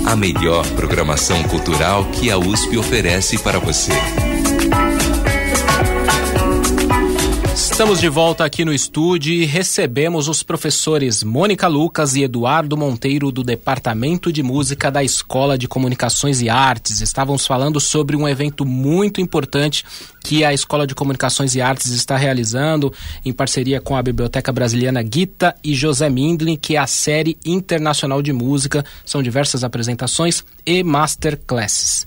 [0.07, 3.93] A melhor programação cultural que a USP oferece para você.
[7.77, 13.31] Estamos de volta aqui no estúdio e recebemos os professores Mônica Lucas e Eduardo Monteiro
[13.31, 17.03] do Departamento de Música da Escola de Comunicações e Artes.
[17.03, 19.85] Estávamos falando sobre um evento muito importante
[20.25, 22.91] que a Escola de Comunicações e Artes está realizando
[23.23, 28.23] em parceria com a Biblioteca Brasiliana Guita e José Mindlin, que é a série internacional
[28.23, 28.87] de música.
[29.05, 32.07] São diversas apresentações e masterclasses.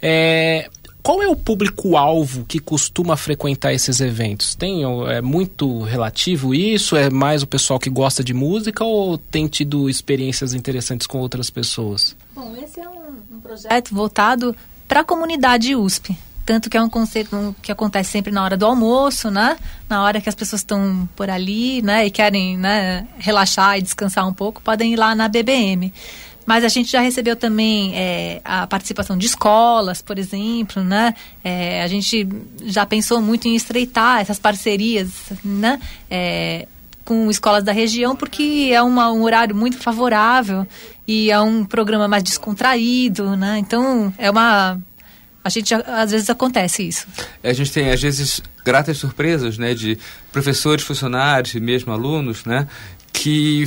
[0.00, 0.70] É,
[1.08, 4.54] qual é o público-alvo que costuma frequentar esses eventos?
[4.54, 6.94] Tem, é muito relativo isso?
[6.96, 11.48] É mais o pessoal que gosta de música ou tem tido experiências interessantes com outras
[11.48, 12.14] pessoas?
[12.34, 14.54] Bom, esse é um, um projeto voltado
[14.86, 16.14] para a comunidade USP.
[16.44, 19.56] Tanto que é um conceito que acontece sempre na hora do almoço, né?
[19.88, 22.04] Na hora que as pessoas estão por ali, né?
[22.04, 25.90] E querem né, relaxar e descansar um pouco, podem ir lá na BBM.
[26.48, 31.14] Mas a gente já recebeu também é, a participação de escolas, por exemplo, né?
[31.44, 32.26] É, a gente
[32.64, 35.10] já pensou muito em estreitar essas parcerias,
[35.44, 35.78] né?
[36.10, 36.66] É,
[37.04, 40.66] com escolas da região, porque é uma, um horário muito favorável
[41.06, 43.58] e é um programa mais descontraído, né?
[43.58, 44.80] Então, é uma...
[45.44, 47.06] A gente, às vezes, acontece isso.
[47.44, 49.74] A gente tem, às vezes, gratas surpresas, né?
[49.74, 49.98] De
[50.32, 52.66] professores, funcionários e mesmo alunos, né?
[53.12, 53.64] Que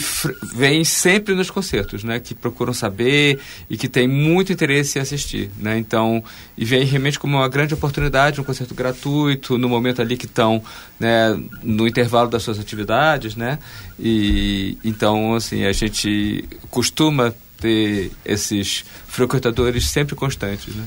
[0.55, 2.19] vêm sempre nos concertos, né?
[2.19, 5.77] Que procuram saber e que tem muito interesse em assistir, né?
[5.77, 6.23] Então,
[6.57, 10.63] e vem realmente como uma grande oportunidade, um concerto gratuito, no momento ali que estão,
[10.99, 13.59] né, no intervalo das suas atividades, né?
[13.99, 20.85] E então, assim, a gente costuma ter esses frequentadores sempre constantes, né?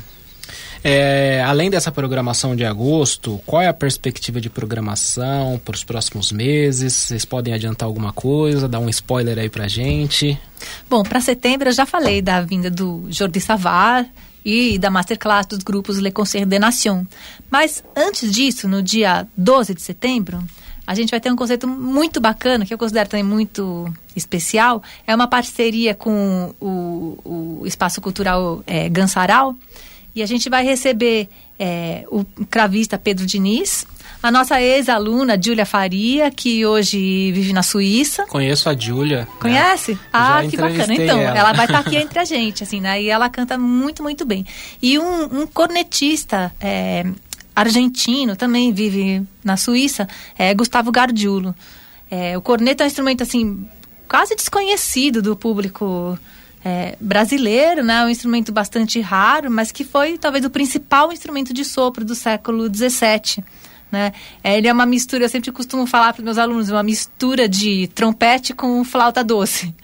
[0.87, 6.31] É, além dessa programação de agosto, qual é a perspectiva de programação para os próximos
[6.31, 6.93] meses?
[6.93, 10.39] Vocês podem adiantar alguma coisa, dar um spoiler aí para gente?
[10.89, 14.07] Bom, para setembro eu já falei da vinda do Jordi Savar
[14.45, 17.07] e da masterclass dos grupos Le Concert de Nation.
[17.51, 20.45] Mas antes disso, no dia 12 de setembro,
[20.87, 24.83] a gente vai ter um conceito muito bacana, que eu considero também muito especial.
[25.07, 29.57] É uma parceria com o, o Espaço Cultural é, Gansaral,
[30.15, 33.87] e a gente vai receber é, o cravista Pedro Diniz,
[34.23, 38.25] a nossa ex-aluna, Júlia Faria, que hoje vive na Suíça.
[38.27, 39.29] Conheço a Júlia.
[39.39, 39.93] Conhece?
[39.93, 39.99] Né?
[40.13, 40.95] Ah, que bacana.
[40.95, 41.39] Então, ela.
[41.39, 43.03] ela vai estar tá aqui entre a gente, assim, né?
[43.03, 44.47] E ela canta muito, muito bem.
[44.81, 47.05] E um, um cornetista é,
[47.55, 51.55] argentino, também vive na Suíça, é Gustavo Gardiulo.
[52.11, 53.69] É, o corneto é um instrumento, assim,
[54.09, 56.19] quase desconhecido do público
[56.65, 58.05] é, brasileiro, né?
[58.05, 62.75] Um instrumento bastante raro, mas que foi talvez o principal instrumento de sopro do século
[62.75, 63.45] XVII.
[63.93, 64.13] Né?
[64.43, 67.87] É, ele é uma mistura, eu sempre costumo falar para meus alunos, uma mistura de
[67.95, 69.75] trompete com flauta doce.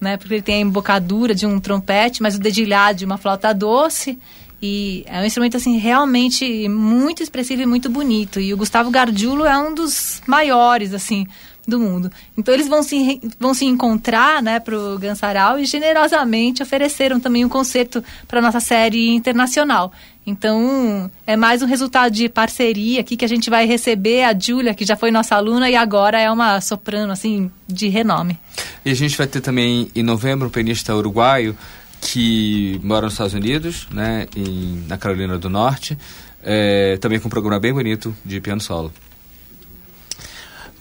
[0.00, 0.16] Né?
[0.16, 4.18] Porque ele tem a embocadura de um trompete, mas o dedilhado de uma flauta doce.
[4.60, 8.40] E é um instrumento assim realmente muito expressivo e muito bonito.
[8.40, 11.26] E o Gustavo Gardiulo é um dos maiores assim
[11.66, 12.10] do mundo.
[12.36, 17.44] Então eles vão se, vão se encontrar né, para o Gansaral e generosamente ofereceram também
[17.44, 19.92] um concerto para nossa série internacional.
[20.26, 24.74] Então é mais um resultado de parceria aqui que a gente vai receber a Júlia,
[24.74, 28.38] que já foi nossa aluna e agora é uma soprano assim de renome.
[28.84, 31.56] E a gente vai ter também em novembro um pianista uruguaio
[32.00, 35.96] que mora nos Estados Unidos, né, em, na Carolina do Norte,
[36.42, 38.92] é, também com um programa bem bonito de piano solo.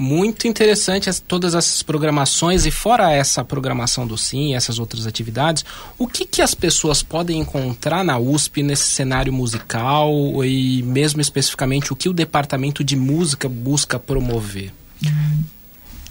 [0.04, 5.64] Muito interessante as, todas essas programações e fora essa programação do Sim, essas outras atividades,
[5.96, 10.12] o que, que as pessoas podem encontrar na USP nesse cenário musical
[10.44, 14.74] e mesmo especificamente o que o departamento de música busca promover?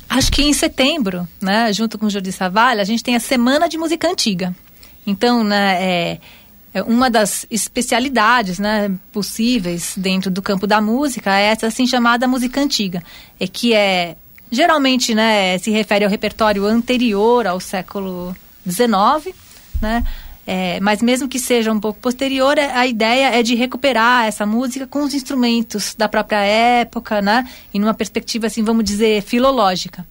[0.09, 3.69] Acho que em setembro, né, junto com o Jordi Savalha, a gente tem a Semana
[3.69, 4.55] de Música Antiga.
[5.05, 6.21] Então, né, é,
[6.87, 12.61] uma das especialidades né, possíveis dentro do campo da música é essa assim chamada música
[12.61, 13.03] antiga,
[13.39, 14.17] é que é
[14.51, 18.35] geralmente né, se refere ao repertório anterior ao século
[18.69, 19.35] XIX,
[19.81, 20.05] né?
[20.47, 24.45] É, mas mesmo que seja um pouco posterior, é, a ideia é de recuperar essa
[24.45, 27.49] música com os instrumentos da própria época, né?
[27.73, 30.05] E numa perspectiva, assim, vamos dizer, filológica.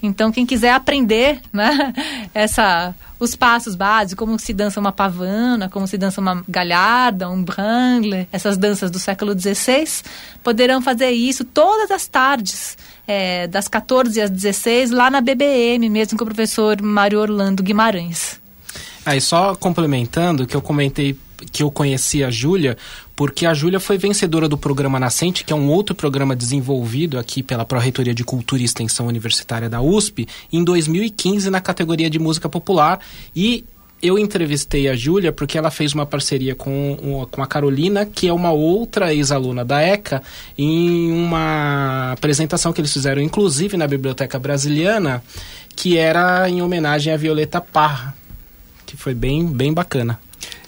[0.00, 1.92] Então, quem quiser aprender né,
[2.32, 7.42] essa, os passos básicos, como se dança uma pavana, como se dança uma galharda, um
[7.42, 10.04] branle, essas danças do século XVI,
[10.42, 12.76] poderão fazer isso todas as tardes
[13.08, 18.38] é, das 14 às 16 lá na BBM, mesmo com o professor Mário Orlando Guimarães.
[19.06, 21.16] Aí só complementando que eu comentei
[21.52, 22.76] que eu conheci a Júlia,
[23.14, 27.44] porque a Júlia foi vencedora do programa Nascente, que é um outro programa desenvolvido aqui
[27.44, 32.48] pela Pró-Reitoria de Cultura e Extensão Universitária da USP, em 2015 na categoria de música
[32.48, 32.98] popular
[33.34, 33.64] e
[34.02, 38.32] eu entrevistei a Júlia porque ela fez uma parceria com, com a Carolina, que é
[38.32, 40.22] uma outra ex-aluna da ECA,
[40.56, 45.22] em uma apresentação que eles fizeram, inclusive na Biblioteca Brasiliana,
[45.74, 48.14] que era em homenagem a Violeta Parra,
[48.86, 50.18] que foi bem, bem bacana.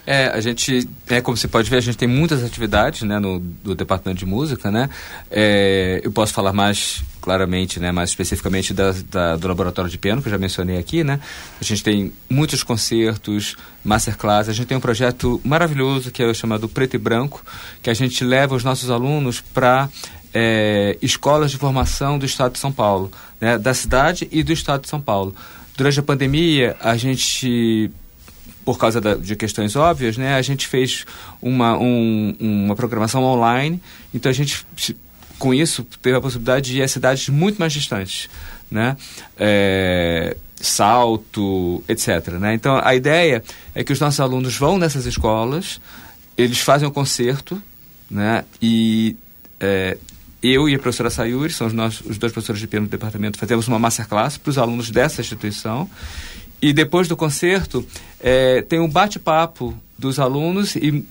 [0.05, 3.39] É, a gente, é, como você pode ver, a gente tem muitas atividades né, no
[3.39, 4.89] do departamento de música, né?
[5.29, 10.21] É, eu posso falar mais claramente, né, mais especificamente da, da, do laboratório de piano,
[10.21, 11.19] que eu já mencionei aqui, né?
[11.59, 16.33] A gente tem muitos concertos, masterclass, a gente tem um projeto maravilhoso que é o
[16.33, 17.45] chamado Preto e Branco,
[17.83, 19.87] que a gente leva os nossos alunos para
[20.33, 24.81] é, escolas de formação do Estado de São Paulo, né, da cidade e do Estado
[24.81, 25.35] de São Paulo.
[25.77, 27.91] Durante a pandemia, a gente
[28.63, 31.05] por causa da, de questões óbvias, né, a gente fez
[31.41, 33.81] uma, um, uma programação online,
[34.13, 34.65] então a gente,
[35.39, 38.29] com isso, teve a possibilidade de ir a cidades muito mais distantes,
[38.69, 38.95] né,
[39.37, 42.33] é, Salto, etc.
[42.39, 42.53] Né?
[42.53, 43.43] Então, a ideia
[43.73, 45.81] é que os nossos alunos vão nessas escolas,
[46.37, 47.61] eles fazem o concerto,
[48.09, 49.15] né, e
[49.59, 49.97] é,
[50.43, 53.37] eu e a professora Sayuri, são os, nossos, os dois professores de piano do departamento,
[53.37, 55.89] fazemos uma masterclass para os alunos dessa instituição,
[56.61, 57.85] e depois do concerto,
[58.19, 61.05] é, tem um bate-papo dos alunos e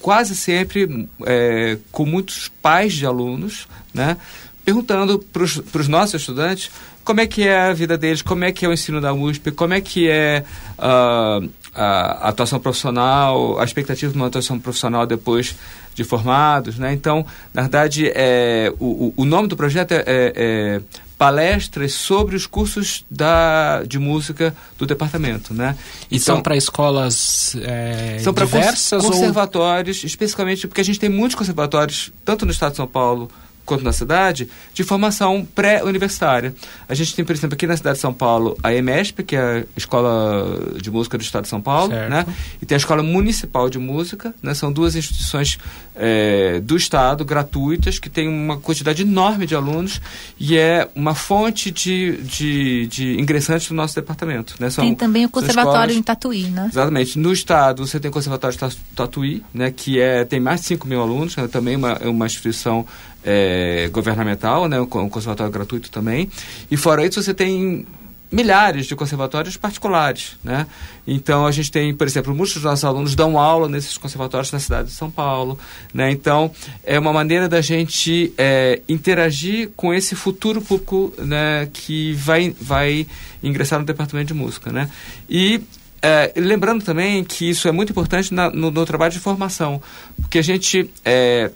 [0.00, 4.16] quase sempre é, com muitos pais de alunos, né?
[4.64, 6.70] Perguntando para os nossos estudantes
[7.04, 9.50] como é que é a vida deles, como é que é o ensino da USP,
[9.50, 10.44] como é que é
[10.78, 15.56] uh, a atuação profissional, a expectativa de uma atuação profissional depois
[15.94, 16.92] de formados, né?
[16.92, 20.80] Então, na verdade, é, o, o nome do projeto é, é, é
[21.20, 25.76] palestras sobre os cursos da, de música do departamento, né?
[26.10, 30.06] E então, são para escolas é, são diversas cons conservatórios, ou...
[30.06, 33.30] especificamente porque a gente tem muitos conservatórios, tanto no estado de São Paulo
[33.66, 36.54] quanto na cidade, de formação pré-universitária.
[36.88, 39.58] A gente tem, por exemplo, aqui na cidade de São Paulo, a EMESP, que é
[39.58, 42.10] a Escola de Música do Estado de São Paulo, certo.
[42.10, 42.26] né?
[42.60, 44.54] E tem a Escola Municipal de Música, né?
[44.54, 45.58] São duas instituições
[46.02, 50.00] é, do Estado, gratuitas, que tem uma quantidade enorme de alunos
[50.38, 54.54] e é uma fonte de, de, de ingressantes do nosso departamento.
[54.58, 54.70] Né?
[54.70, 56.70] São, tem também o Conservatório em Tatuí, né?
[56.72, 57.18] Exatamente.
[57.18, 59.70] No Estado, você tem o Conservatório de Tatuí, né?
[59.70, 61.46] Que é, tem mais de 5 mil alunos, né?
[61.48, 62.86] também uma, é uma instituição
[63.22, 66.30] é, governamental, né, um conservatório gratuito também.
[66.70, 67.84] E fora isso, você tem
[68.30, 70.66] milhares de conservatórios particulares, né?
[71.06, 74.60] Então a gente tem, por exemplo, muitos dos nossos alunos dão aula nesses conservatórios na
[74.60, 75.58] cidade de São Paulo,
[75.92, 76.10] né?
[76.10, 76.50] Então
[76.84, 81.68] é uma maneira da gente é, interagir com esse futuro público, né?
[81.72, 83.06] Que vai vai
[83.42, 84.88] ingressar no departamento de música, né?
[85.28, 85.60] E
[86.00, 89.82] é, lembrando também que isso é muito importante na, no, no, trabalho de formação,
[90.20, 91.50] porque a gente é,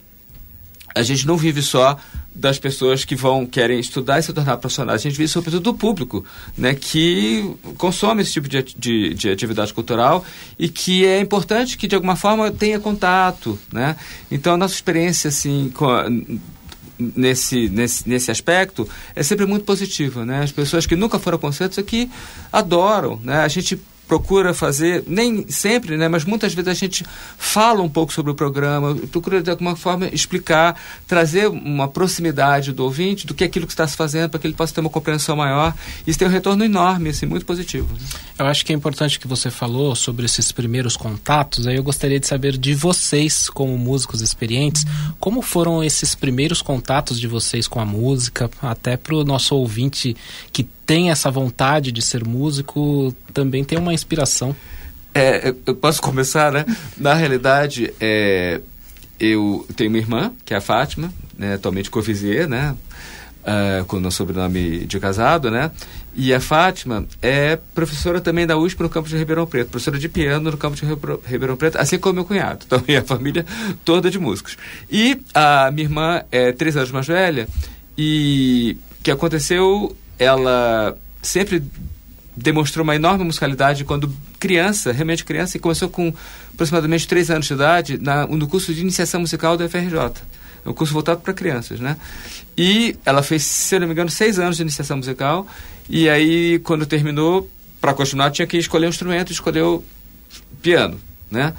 [0.95, 1.97] a gente não vive só
[2.35, 5.01] das pessoas que vão querem estudar e se tornar profissionais.
[5.01, 6.25] A gente vê sobretudo do público,
[6.59, 10.25] né, que consome esse tipo de, de, de, atividade cultural
[10.59, 13.97] e que é importante que de alguma forma tenha contato, né?
[14.31, 16.07] Então a nossa experiência assim a,
[16.99, 20.43] nesse, nesse, nesse aspecto é sempre muito positiva, né?
[20.43, 22.11] As pessoas que nunca foram a concertos aqui
[22.53, 23.39] adoram, né?
[23.39, 27.05] A gente procura fazer, nem sempre, né, mas muitas vezes a gente
[27.39, 32.85] fala um pouco sobre o programa, procura de alguma forma explicar, trazer uma proximidade do
[32.85, 34.91] ouvinte do que é aquilo que está se fazendo para que ele possa ter uma
[34.91, 35.75] compreensão maior.
[36.07, 37.89] Isso tem um retorno enorme, assim, muito positivo.
[37.93, 38.07] Né?
[38.39, 42.21] Eu acho que é importante que você falou sobre esses primeiros contatos, aí eu gostaria
[42.21, 44.85] de saber de vocês, como músicos experientes,
[45.19, 50.17] como foram esses primeiros contatos de vocês com a música, até para o nosso ouvinte
[50.53, 54.55] que tem essa vontade de ser músico também tem uma inspiração.
[55.15, 56.65] É, eu posso começar, né?
[56.97, 58.61] Na realidade, é,
[59.19, 62.75] eu tenho uma irmã, que é a Fátima, né, atualmente Covizier, né?
[63.45, 65.71] Uh, com o sobrenome de casado, né?
[66.15, 70.09] E a Fátima é professora também da USP no campus de Ribeirão Preto, professora de
[70.09, 70.87] piano no campus de
[71.27, 73.45] Ribeirão Preto, assim como meu cunhado, também a família
[73.85, 74.57] toda de músicos.
[74.91, 77.47] E a minha irmã é três anos mais velha
[77.99, 81.63] e que aconteceu ela sempre
[82.37, 86.13] demonstrou uma enorme musicalidade quando criança, realmente criança, e começou com
[86.53, 89.97] aproximadamente 3 anos de idade na, no curso de iniciação musical da FRJ.
[90.65, 91.97] É um curso voltado para crianças, né?
[92.57, 95.47] E ela fez, se não me engano, seis anos de iniciação musical.
[95.89, 97.49] E aí, quando terminou,
[97.81, 99.85] para continuar, tinha que escolher um instrumento, escolheu
[100.63, 100.99] piano,
[101.31, 101.53] né?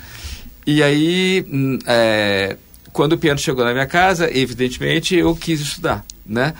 [0.65, 2.57] E aí, hum, é,
[2.91, 6.55] quando o piano chegou na minha casa, evidentemente, eu quis estudar, né?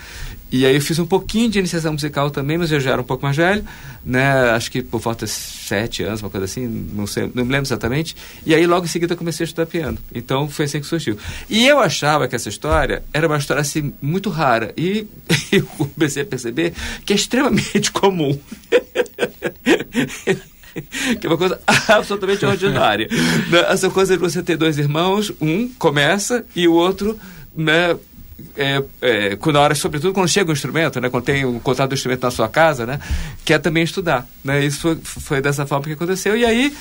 [0.56, 3.04] E aí eu fiz um pouquinho de iniciação musical também, mas eu já era um
[3.04, 3.62] pouco mais velho,
[4.06, 4.52] né?
[4.52, 7.68] Acho que por volta de sete anos, uma coisa assim, não sei, não me lembro
[7.68, 8.16] exatamente.
[8.46, 9.98] E aí logo em seguida eu comecei a estudar piano.
[10.14, 11.18] Então foi assim que surgiu.
[11.50, 14.74] E eu achava que essa história era uma história assim muito rara.
[14.78, 15.06] E
[15.52, 16.72] eu comecei a perceber
[17.06, 18.40] que é extremamente comum.
[21.20, 23.10] que é uma coisa absolutamente ordinária.
[23.52, 23.60] Né?
[23.68, 27.20] Essa coisa de você ter dois irmãos, um começa e o outro
[27.56, 27.96] né,
[28.58, 31.90] é, é, quando a hora, sobretudo quando chega o instrumento, né, quando tem o contato
[31.90, 33.00] do instrumento na sua casa, né,
[33.46, 36.36] quer também estudar, né, isso foi, foi dessa forma que aconteceu.
[36.36, 36.74] E aí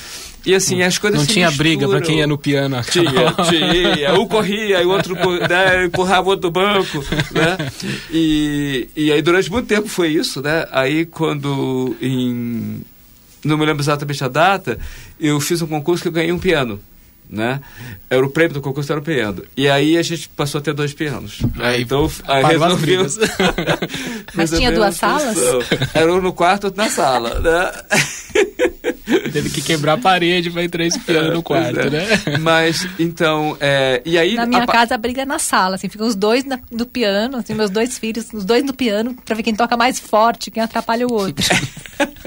[0.45, 1.69] e assim as coisas não tinha misturam.
[1.69, 4.13] briga para quem ia no piano tinha tinha.
[4.13, 7.57] Um corria e o outro né, empurrava o outro do banco né.
[8.11, 10.67] E, e aí durante muito tempo foi isso né.
[10.71, 12.81] Aí quando em
[13.43, 14.77] não me lembro exatamente a data
[15.19, 16.79] eu fiz um concurso que eu ganhei um piano
[17.29, 17.59] né?
[18.09, 19.43] Era o prêmio do concurso era o piano.
[19.55, 21.41] E aí a gente passou a ter dois pianos.
[21.55, 21.79] Né?
[21.79, 23.05] Então aí resolveu.
[24.33, 25.37] Mas tinha duas salas?
[25.93, 27.71] Era um no quarto, outro na sala, né?
[29.31, 31.89] Teve que quebrar a parede para entrar esse piano no quarto, é.
[31.89, 32.07] né?
[32.39, 34.35] Mas, então, é, e aí...
[34.35, 34.67] Na minha a...
[34.67, 37.69] casa a briga é na sala, assim, ficam os dois na, no piano, assim, meus
[37.69, 41.13] dois filhos, os dois no piano, para ver quem toca mais forte, quem atrapalha o
[41.13, 41.45] outro.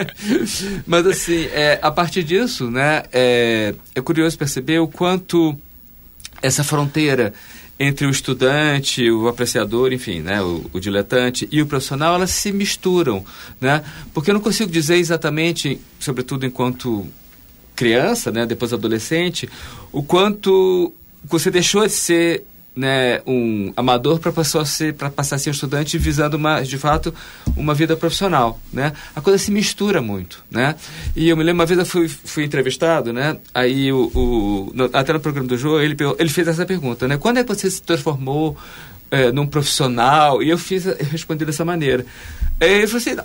[0.86, 5.56] Mas, assim, é, a partir disso, né, é, é curioso perceber o quanto
[6.42, 7.32] essa fronteira
[7.78, 12.50] entre o estudante, o apreciador, enfim, né, o, o, diletante e o profissional, elas se
[12.50, 13.24] misturam,
[13.60, 13.84] né?
[14.12, 17.06] Porque eu não consigo dizer exatamente, sobretudo enquanto
[17.76, 19.48] criança, né, depois adolescente,
[19.92, 20.92] o quanto
[21.24, 22.44] você deixou de ser
[22.78, 26.78] né, um amador para passar a ser para passar a ser estudante visando uma de
[26.78, 27.12] fato
[27.56, 28.92] uma vida profissional né?
[29.16, 30.76] A coisa se mistura muito né?
[31.16, 33.36] E eu me lembro uma vez eu fui, fui entrevistado né?
[33.52, 37.16] Aí o, o no, até no programa do jogo ele ele fez essa pergunta né?
[37.16, 38.56] Quando é que você se transformou
[39.10, 40.40] é, num profissional?
[40.40, 42.06] E eu fiz eu respondi dessa maneira.
[42.60, 43.16] Ele falou assim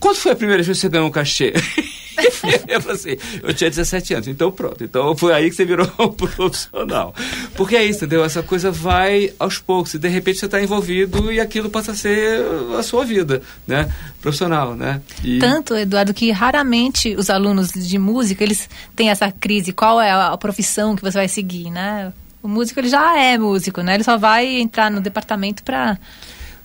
[0.00, 1.52] quando foi a primeira vez que você ganhou um cachê
[2.68, 4.82] eu falei assim, eu tinha 17 anos, então pronto.
[4.82, 7.14] Então foi aí que você virou um profissional.
[7.54, 8.24] Porque é isso, entendeu?
[8.24, 9.94] Essa coisa vai aos poucos.
[9.94, 12.44] E de repente você está envolvido e aquilo passa a ser
[12.78, 13.92] a sua vida, né?
[14.20, 15.00] Profissional, né?
[15.22, 15.38] E...
[15.38, 19.72] Tanto, Eduardo, que raramente os alunos de música, eles têm essa crise.
[19.72, 22.12] Qual é a profissão que você vai seguir, né?
[22.42, 23.94] O músico, ele já é músico, né?
[23.94, 25.98] Ele só vai entrar no departamento para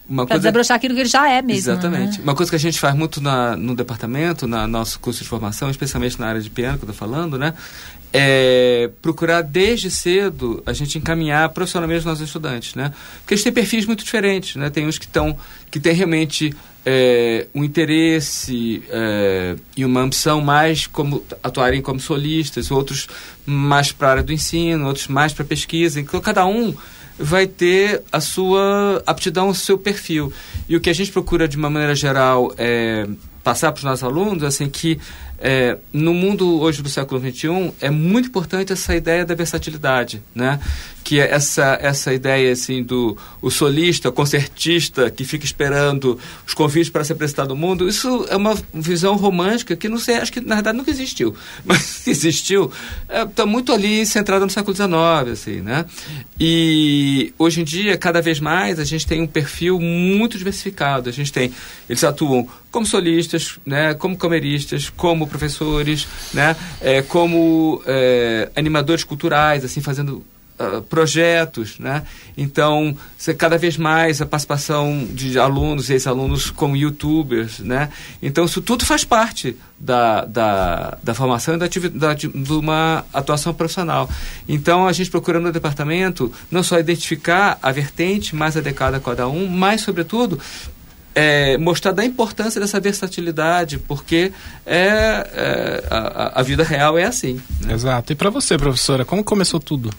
[0.08, 0.42] uma pra coisa...
[0.42, 1.72] desabrochar aquilo que ele já é mesmo.
[1.72, 2.18] Exatamente.
[2.18, 2.24] Né?
[2.24, 5.70] Uma coisa que a gente faz muito na, no departamento, na nosso curso de formação,
[5.70, 7.54] especialmente na área de piano que eu estou falando, né?
[8.16, 12.94] É procurar desde cedo a gente encaminhar profissionalmente os nossos estudantes, né?
[13.20, 14.70] Porque eles têm perfis muito diferentes, né?
[14.70, 15.36] Tem uns que estão
[15.72, 16.54] que têm realmente
[16.86, 23.08] é, um interesse é, e uma ambição mais como atuarem como solistas, outros
[23.46, 26.00] mais para a área do ensino, outros mais para pesquisa.
[26.00, 26.76] Então cada um
[27.24, 30.32] vai ter a sua aptidão, o seu perfil.
[30.68, 33.08] E o que a gente procura de uma maneira geral é
[33.44, 35.00] passar para os nossos alunos assim que
[35.46, 40.58] é, no mundo hoje do século XXI é muito importante essa ideia da versatilidade, né?
[41.04, 46.18] Que é essa essa ideia assim do o solista, concertista que fica esperando
[46.48, 50.16] os convites para se apresentar no mundo, isso é uma visão romântica que não sei,
[50.16, 51.36] acho que na verdade nunca existiu,
[51.66, 52.72] mas existiu,
[53.10, 55.86] está é, muito ali centrada no século XIX, assim, né?
[56.40, 61.12] E hoje em dia cada vez mais a gente tem um perfil muito diversificado, a
[61.12, 61.52] gente tem
[61.90, 63.33] eles atuam como solistas,
[63.66, 70.24] né, como cameristas, como professores, né, é, como é, animadores culturais, assim, fazendo
[70.60, 72.04] uh, projetos, né?
[72.38, 72.96] Então,
[73.38, 77.90] cada vez mais a participação de alunos e ex-alunos como youtubers, né?
[78.22, 83.54] Então, isso tudo faz parte da, da, da formação e da atividade, de uma atuação
[83.54, 84.10] profissional.
[84.48, 89.28] Então, a gente procura no departamento não só identificar a vertente mais adequada a cada
[89.28, 90.40] um, mas, sobretudo,
[91.16, 94.32] é, mostrar da importância dessa versatilidade, porque
[94.66, 97.40] é, é a, a, vida real é assim.
[97.62, 97.74] Né?
[97.74, 98.14] Exato.
[98.14, 99.92] E para você, professora, como começou tudo?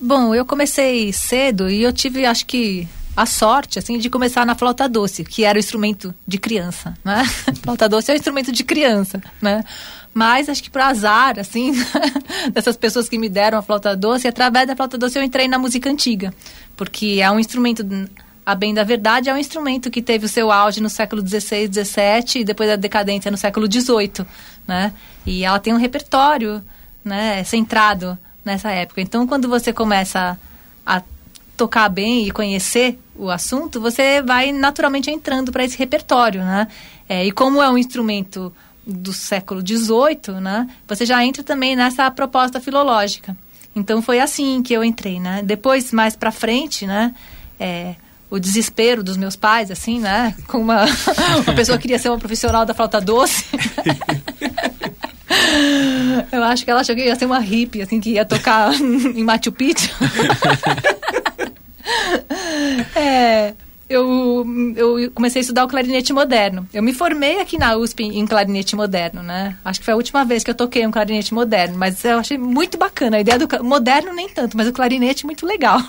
[0.00, 2.86] Bom, eu comecei cedo e eu tive, acho que,
[3.16, 7.24] a sorte, assim, de começar na flauta doce, que era o instrumento de criança, né?
[7.62, 9.64] flauta doce é o instrumento de criança, né?
[10.14, 11.72] Mas acho que por azar, assim,
[12.52, 15.58] dessas pessoas que me deram a flauta doce, através da flauta doce eu entrei na
[15.58, 16.32] música antiga,
[16.76, 17.82] porque é um instrumento
[18.48, 21.68] a bem da verdade, é um instrumento que teve o seu auge no século XVI,
[21.70, 24.24] XVII e depois da decadência no século XVIII,
[24.66, 24.94] né?
[25.26, 26.62] E ela tem um repertório,
[27.04, 29.02] né, centrado nessa época.
[29.02, 30.40] Então, quando você começa
[30.86, 31.02] a
[31.58, 36.68] tocar bem e conhecer o assunto, você vai naturalmente entrando para esse repertório, né?
[37.06, 38.50] É, e como é um instrumento
[38.86, 40.70] do século XVIII, né?
[40.86, 43.36] Você já entra também nessa proposta filológica.
[43.76, 45.42] Então foi assim que eu entrei, né?
[45.44, 47.14] Depois mais para frente, né?
[47.60, 47.94] É,
[48.30, 50.34] o desespero dos meus pais, assim, né?
[50.46, 50.84] Com uma,
[51.44, 53.46] uma pessoa que queria ser uma profissional da flauta doce.
[56.30, 59.24] Eu acho que ela achou que ia ser uma hippie, assim, que ia tocar em
[59.24, 59.90] Machu Picchu.
[62.94, 63.54] é,
[63.88, 64.44] eu,
[64.76, 66.68] eu comecei a estudar o clarinete moderno.
[66.74, 69.56] Eu me formei aqui na USP em clarinete moderno, né?
[69.64, 72.36] Acho que foi a última vez que eu toquei um clarinete moderno, mas eu achei
[72.36, 73.16] muito bacana.
[73.16, 75.80] A ideia do moderno nem tanto, mas o clarinete muito legal.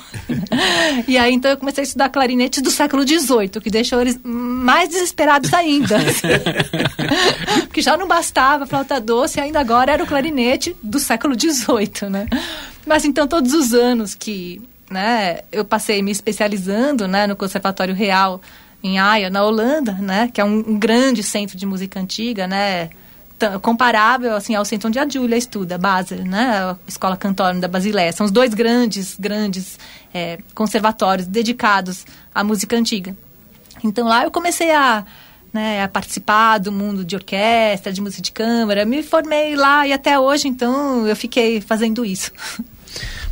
[1.07, 4.89] e aí então eu comecei a estudar clarinete do século XVIII, que deixou eles mais
[4.89, 5.97] desesperados ainda.
[7.67, 12.09] Porque já não bastava a flauta doce, ainda agora era o clarinete do século XVIII,
[12.09, 12.27] né?
[12.85, 18.41] Mas então todos os anos que né, eu passei me especializando né, no Conservatório Real
[18.83, 22.89] em Haia, na Holanda, né, que é um, um grande centro de música antiga, né,
[23.61, 28.11] comparável assim ao centro onde a Júlia estuda, Basel, né, a Escola Cantório da Basileia.
[28.11, 29.79] São os dois grandes, grandes
[30.13, 33.15] é, conservatórios dedicados à música antiga.
[33.83, 35.05] Então lá eu comecei a,
[35.53, 38.85] né, a participar do mundo de orquestra, de música de câmara.
[38.85, 42.31] Me formei lá e até hoje, então, eu fiquei fazendo isso.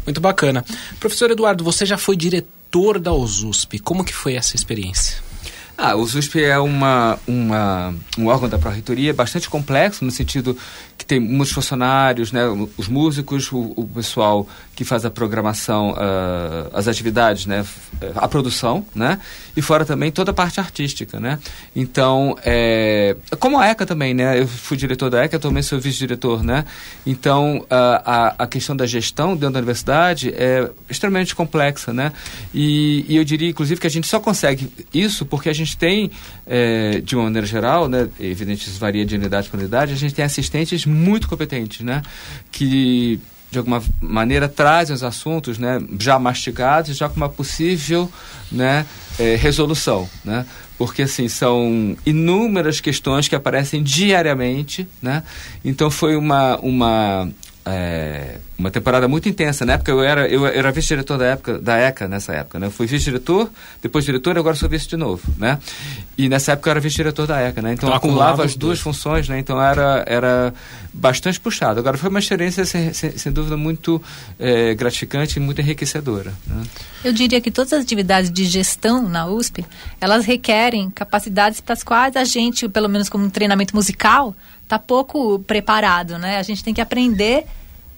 [0.08, 0.64] Muito bacana.
[1.02, 3.78] Professor Eduardo, você já foi diretor da USP.
[3.78, 5.27] Como que foi essa experiência?
[5.80, 10.58] Ah, o USP é uma, uma, um órgão da Pró-Reitoria bastante complexo, no sentido
[10.98, 12.42] que tem muitos funcionários, né,
[12.76, 17.64] os músicos, o, o pessoal que faz a programação, uh, as atividades, né,
[18.16, 19.20] a produção, né,
[19.56, 21.38] e fora também toda a parte artística, né.
[21.76, 26.44] Então, é, como a ECA também, né, eu fui diretor da ECA, atualmente sou vice-diretor,
[26.44, 26.66] né,
[27.06, 32.12] então uh, a, a questão da gestão dentro da universidade é extremamente complexa, né,
[32.52, 36.12] e, e eu diria, inclusive, que a gente só consegue isso porque a gente tem,
[36.46, 40.14] é, de uma maneira geral, né, evidente isso varia de unidade para unidade, a gente
[40.14, 42.02] tem assistentes muito competentes, né?
[42.52, 48.12] Que de alguma maneira trazem os assuntos, né, já mastigados, já com uma possível,
[48.52, 48.86] né,
[49.18, 50.46] é, resolução, né?
[50.78, 55.24] Porque assim são inúmeras questões que aparecem diariamente, né?
[55.66, 57.30] Então foi uma uma
[57.68, 59.66] é, uma temporada muito intensa.
[59.66, 62.68] Na época eu era, eu, era vice-diretor da época da ECA nessa época, né?
[62.68, 63.50] Eu fui vice-diretor,
[63.82, 65.60] depois diretor e agora sou vice de novo, né?
[66.18, 67.74] E nessa época eu era vice-diretor da ECA, né?
[67.74, 69.38] Então, então acumulava as duas funções, né?
[69.38, 70.54] Então era, era
[70.94, 71.80] bastante puxado.
[71.80, 74.02] Agora foi uma experiência sem, sem, sem dúvida muito
[74.40, 76.34] é, gratificante e muito enriquecedora.
[76.48, 76.64] Né?
[77.04, 79.66] Eu diria que todas as atividades de gestão na USP,
[80.02, 84.36] elas requerem capacidades para as quais a gente, pelo menos como um treinamento musical,
[84.68, 86.38] está pouco preparado, né?
[86.38, 87.46] A gente tem que aprender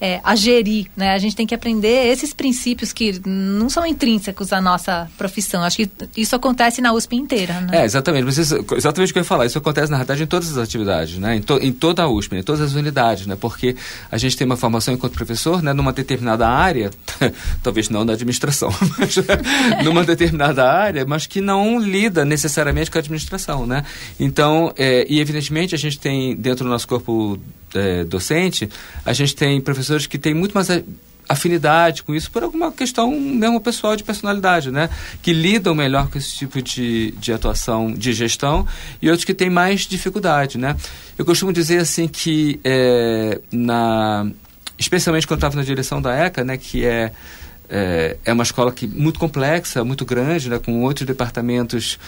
[0.00, 1.10] é, a gerir, né?
[1.10, 5.62] A gente tem que aprender esses princípios que não são intrínsecos à nossa profissão.
[5.62, 7.82] Acho que isso acontece na USP inteira, né?
[7.82, 8.28] É, exatamente.
[8.28, 9.46] Isso, exatamente o que eu ia falar.
[9.46, 11.36] Isso acontece, na verdade, em todas as atividades, né?
[11.36, 13.36] Em, to, em toda a USP, em todas as unidades, né?
[13.38, 13.76] Porque
[14.10, 15.74] a gente tem uma formação enquanto professor, né?
[15.74, 16.90] Numa determinada área,
[17.62, 19.16] talvez não na administração, mas
[19.84, 23.84] numa determinada área, mas que não lida necessariamente com a administração, né?
[24.18, 27.38] Então, é, e evidentemente a gente tem dentro do nosso corpo
[27.74, 28.68] é, docente,
[29.04, 30.68] a gente tem professores que têm muito mais
[31.28, 34.90] afinidade com isso por alguma questão mesmo pessoal de personalidade, né?
[35.22, 38.66] Que lidam melhor com esse tipo de, de atuação de gestão
[39.00, 40.76] e outros que têm mais dificuldade, né?
[41.16, 44.26] Eu costumo dizer assim que é, na
[44.76, 46.56] especialmente quando estava na direção da ECA, né?
[46.56, 47.12] Que é
[47.72, 50.58] é, é uma escola que muito complexa, muito grande, né?
[50.58, 52.00] Com outros departamentos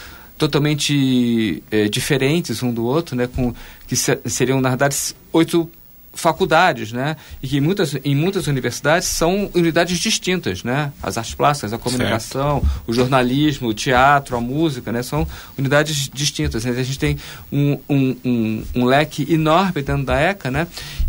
[0.43, 3.29] totalmente é, diferentes um do outro, né?
[3.29, 3.55] Com
[3.87, 4.97] que seriam na verdade
[5.33, 5.71] oito
[6.13, 7.17] faculdades, né?
[7.41, 10.93] E que em muitas, em muitas universidades são unidades distintas, né?
[11.01, 12.83] As artes plásticas, a comunicação, certo.
[12.89, 15.03] o jornalismo, o teatro, a música, né?
[15.03, 15.27] São
[15.57, 16.65] unidades distintas.
[16.65, 16.73] Né?
[16.73, 17.17] A gente tem
[17.53, 20.67] um, um, um, um, leque enorme dentro da ECA, né?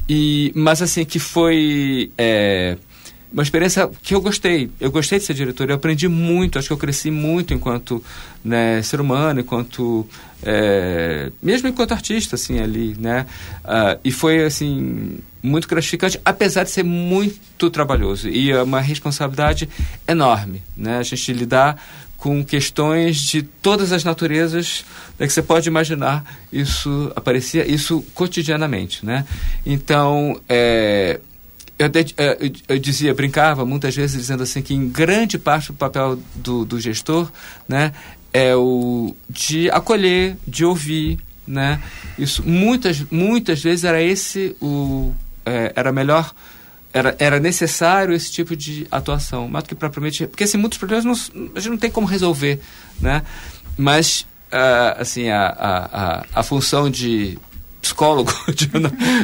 [0.07, 2.11] E, mas assim, que foi...
[2.17, 2.77] É,
[3.33, 4.69] uma experiência que eu gostei.
[4.79, 8.03] Eu gostei de ser diretor, eu aprendi muito, acho que eu cresci muito enquanto
[8.45, 10.07] né, ser humano, enquanto
[10.43, 13.25] é, mesmo enquanto artista, assim, ali, né?
[13.63, 19.67] Uh, e foi, assim, muito gratificante, apesar de ser muito trabalhoso e é uma responsabilidade
[20.07, 20.97] enorme, né?
[20.97, 21.81] A gente lidar
[22.17, 24.85] com questões de todas as naturezas
[25.19, 26.23] né, que você pode imaginar,
[26.53, 29.25] isso aparecia, isso cotidianamente, né?
[29.65, 31.19] Então, é,
[31.77, 35.73] eu, é, eu, eu, dizia, brincava muitas vezes dizendo assim que em grande parte o
[35.73, 37.31] papel do, do gestor,
[37.67, 37.93] né,
[38.31, 41.81] é o de acolher, de ouvir, né?
[42.17, 45.13] Isso muitas muitas vezes era esse o
[45.45, 46.33] é, era melhor
[46.93, 51.05] era, era necessário esse tipo de atuação, mais do que propriamente porque assim muitos problemas
[51.05, 52.59] não, a gente não tem como resolver,
[52.99, 53.23] né?
[53.77, 55.85] Mas uh, assim a, a,
[56.19, 57.37] a, a função de
[57.83, 58.71] psicólogo, de,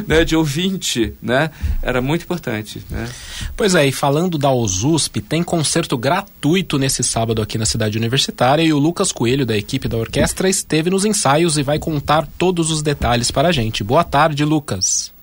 [0.05, 1.49] né, de ouvinte, né?
[1.82, 3.10] Era muito importante, né?
[3.55, 8.62] Pois é, e falando da OSUSP, tem concerto gratuito nesse sábado aqui na cidade universitária
[8.62, 12.70] e o Lucas Coelho, da equipe da orquestra, esteve nos ensaios e vai contar todos
[12.70, 13.84] os detalhes para a gente.
[13.84, 15.14] Boa tarde, Lucas.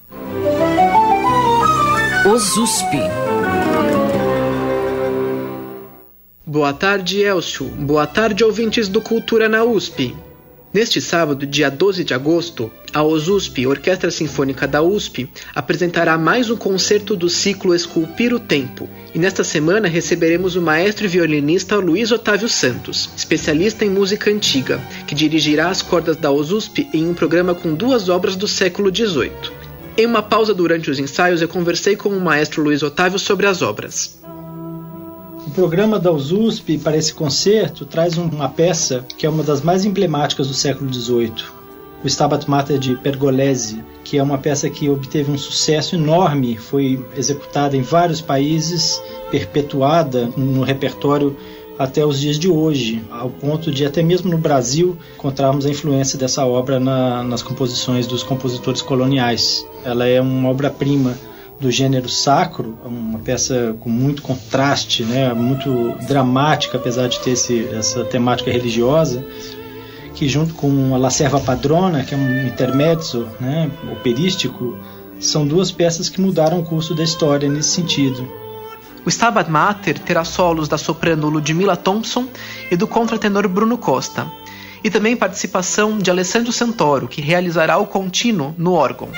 [2.24, 2.96] OSUSP.
[6.44, 7.66] Boa tarde, Elcio.
[7.66, 10.16] Boa tarde, ouvintes do Cultura na USP.
[10.76, 16.56] Neste sábado, dia 12 de agosto, a OSUSP, Orquestra Sinfônica da USP, apresentará mais um
[16.56, 18.86] concerto do ciclo Esculpir o Tempo.
[19.14, 24.78] E nesta semana receberemos o maestro e violinista Luiz Otávio Santos, especialista em música antiga,
[25.06, 29.32] que dirigirá as cordas da OSUSP em um programa com duas obras do século XVIII.
[29.96, 33.62] Em uma pausa durante os ensaios, eu conversei com o maestro Luiz Otávio sobre as
[33.62, 34.25] obras.
[35.46, 39.84] O programa da USP para esse concerto traz uma peça que é uma das mais
[39.84, 41.44] emblemáticas do século XVIII,
[42.02, 47.04] o Stabat Mater de Pergolesi, que é uma peça que obteve um sucesso enorme, foi
[47.16, 51.36] executada em vários países, perpetuada no repertório
[51.78, 56.18] até os dias de hoje, ao ponto de até mesmo no Brasil encontrarmos a influência
[56.18, 59.66] dessa obra na, nas composições dos compositores coloniais.
[59.84, 61.16] Ela é uma obra-prima
[61.60, 67.30] do gênero sacro, é uma peça com muito contraste, né, muito dramática, apesar de ter
[67.30, 69.24] esse, essa temática religiosa,
[70.14, 74.76] que junto com a La Serva Padrona, que é um intermezzo né, operístico,
[75.18, 78.28] são duas peças que mudaram o curso da história nesse sentido.
[79.04, 82.26] O Stabat Mater terá solos da soprano Ludmilla Thompson
[82.70, 84.26] e do contratenor Bruno Costa,
[84.84, 89.08] e também participação de Alessandro Santoro, que realizará o contínuo no órgão.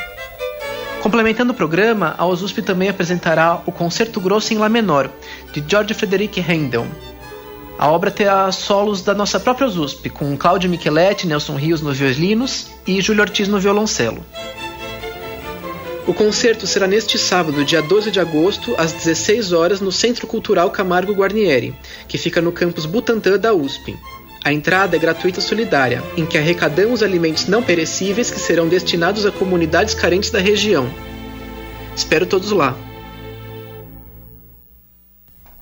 [1.03, 5.11] Complementando o programa, a USP também apresentará o Concerto Grosso em Lá menor,
[5.53, 6.87] de George Frederic Handel.
[7.79, 12.67] A obra terá solos da nossa própria USP, com Cláudio Micheletti, Nelson Rios nos violinos
[12.85, 14.25] e Júlio Ortiz no violoncelo.
[16.05, 20.71] O concerto será neste sábado, dia 12 de agosto, às 16 horas, no Centro Cultural
[20.71, 21.73] Camargo Guarnieri,
[22.09, 23.97] que fica no campus Butantã da USP.
[24.45, 29.33] A entrada é gratuita solidária, em que arrecadamos alimentos não perecíveis que serão destinados a
[29.33, 30.89] comunidades carentes da região.
[31.95, 32.77] Espero todos lá.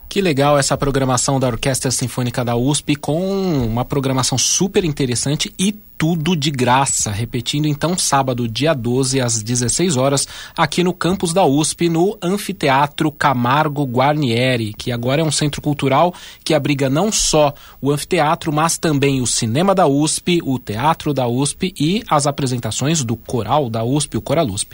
[0.08, 5.72] Que legal essa programação da Orquestra Sinfônica da USP, com uma programação super interessante e
[5.98, 11.44] tudo de graça, repetindo então sábado, dia 12, às 16 horas, aqui no campus da
[11.44, 16.12] USP, no Anfiteatro Camargo Guarnieri, que agora é um centro cultural
[16.44, 21.26] que abriga não só o anfiteatro, mas também o cinema da USP, o teatro da
[21.26, 24.72] USP e as apresentações do coral da USP, o Coralusp.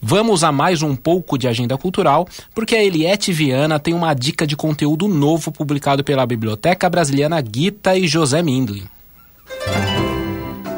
[0.00, 4.46] Vamos a mais um pouco de agenda cultural, porque a Eliette Viana tem uma dica
[4.46, 8.84] de conteúdo novo publicado pela Biblioteca Brasiliana Guita e José Mindlin.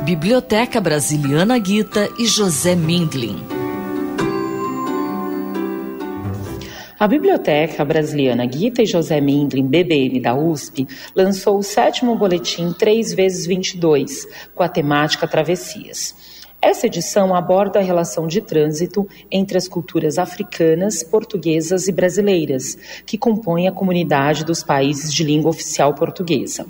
[0.05, 3.43] Biblioteca Brasiliana Guita e José Mindlin.
[7.01, 10.87] A Biblioteca Brasiliana Guita e José Mindlin, BBM da USP,
[11.17, 16.15] lançou o sétimo boletim 3 vezes 22, com a temática Travessias.
[16.61, 22.77] Essa edição aborda a relação de trânsito entre as culturas africanas, portuguesas e brasileiras,
[23.07, 26.67] que compõem a comunidade dos países de língua oficial portuguesa.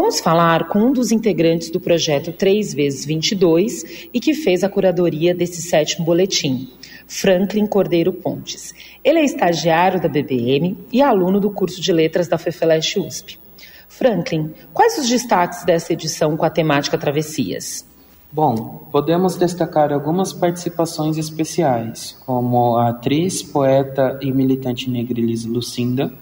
[0.00, 4.68] Vamos falar com um dos integrantes do projeto 3 vezes 22 e que fez a
[4.68, 6.68] curadoria desse sétimo boletim,
[7.08, 8.72] Franklin Cordeiro Pontes.
[9.02, 13.40] Ele é estagiário da BBM e aluno do curso de letras da FEFELESH USP.
[13.88, 17.84] Franklin, quais os destaques dessa edição com a temática Travessias?
[18.30, 26.12] Bom, podemos destacar algumas participações especiais, como a atriz, poeta e militante negra Elis Lucinda,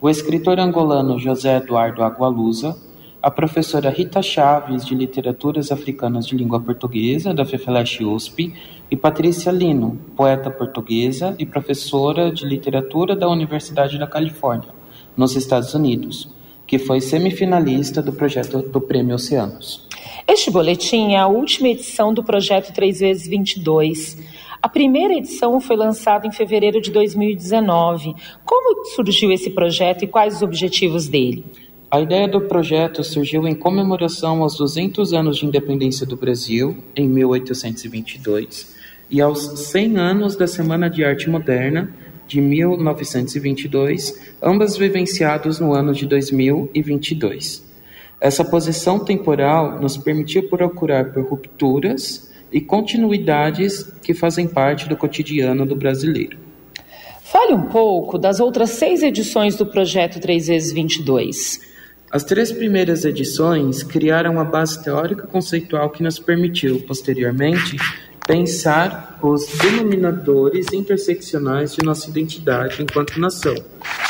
[0.00, 2.87] o escritor angolano José Eduardo Agualusa,
[3.20, 8.54] a professora Rita Chaves, de Literaturas Africanas de Língua Portuguesa, da FEFELESH USP,
[8.90, 14.70] e Patrícia Lino, poeta portuguesa e professora de literatura da Universidade da Califórnia,
[15.16, 16.28] nos Estados Unidos,
[16.66, 19.86] que foi semifinalista do projeto do Prêmio Oceanos.
[20.26, 24.16] Este boletim é a última edição do projeto 3 vezes 22.
[24.62, 28.14] A primeira edição foi lançada em fevereiro de 2019.
[28.44, 31.44] Como surgiu esse projeto e quais os objetivos dele?
[31.90, 37.08] A ideia do projeto surgiu em comemoração aos 200 anos de independência do Brasil, em
[37.08, 38.74] 1822,
[39.10, 41.90] e aos 100 anos da Semana de Arte Moderna,
[42.26, 47.64] de 1922, ambas vivenciados no ano de 2022.
[48.20, 55.64] Essa posição temporal nos permitiu procurar por rupturas e continuidades que fazem parte do cotidiano
[55.64, 56.36] do brasileiro.
[57.22, 61.67] Fale um pouco das outras seis edições do projeto 3 vezes 22.
[62.10, 67.76] As três primeiras edições criaram a base teórica conceitual que nos permitiu, posteriormente,
[68.26, 73.54] pensar os denominadores interseccionais de nossa identidade enquanto nação,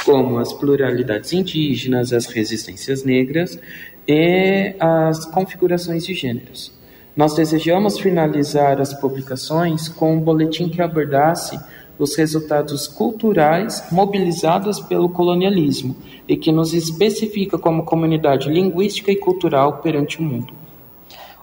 [0.05, 3.59] como as pluralidades indígenas, as resistências negras
[4.07, 6.73] e as configurações de gêneros.
[7.17, 11.59] Nós desejamos finalizar as publicações com um boletim que abordasse
[11.99, 15.97] os resultados culturais mobilizados pelo colonialismo
[16.27, 20.53] e que nos especifica como comunidade linguística e cultural perante o mundo.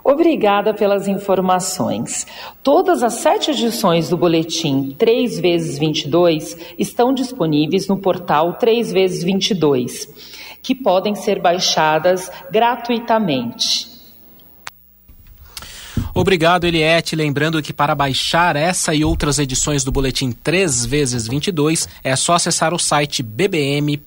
[0.03, 2.27] Obrigada pelas informações.
[2.61, 9.23] Todas as sete edições do boletim 3 vezes 22 estão disponíveis no portal 3 vezes
[9.23, 10.07] 22,
[10.61, 13.94] que podem ser baixadas gratuitamente.
[16.13, 17.15] Obrigado, Eliette.
[17.15, 22.33] Lembrando que para baixar essa e outras edições do Boletim 3 vezes 22 é só
[22.33, 24.05] acessar o site bbm.usp.br.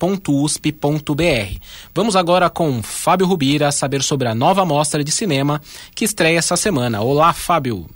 [1.95, 5.61] Vamos agora com Fábio Rubira saber sobre a nova mostra de cinema
[5.95, 7.01] que estreia essa semana.
[7.01, 7.86] Olá, Fábio.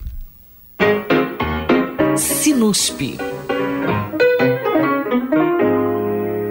[2.16, 3.31] Sinuspe.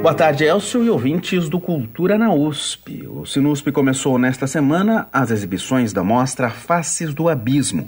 [0.02, 3.08] Boa tarde, Elcio e ouvintes do Cultura na USP.
[3.08, 7.88] O Sinusp começou nesta semana as exibições da mostra Faces do Abismo.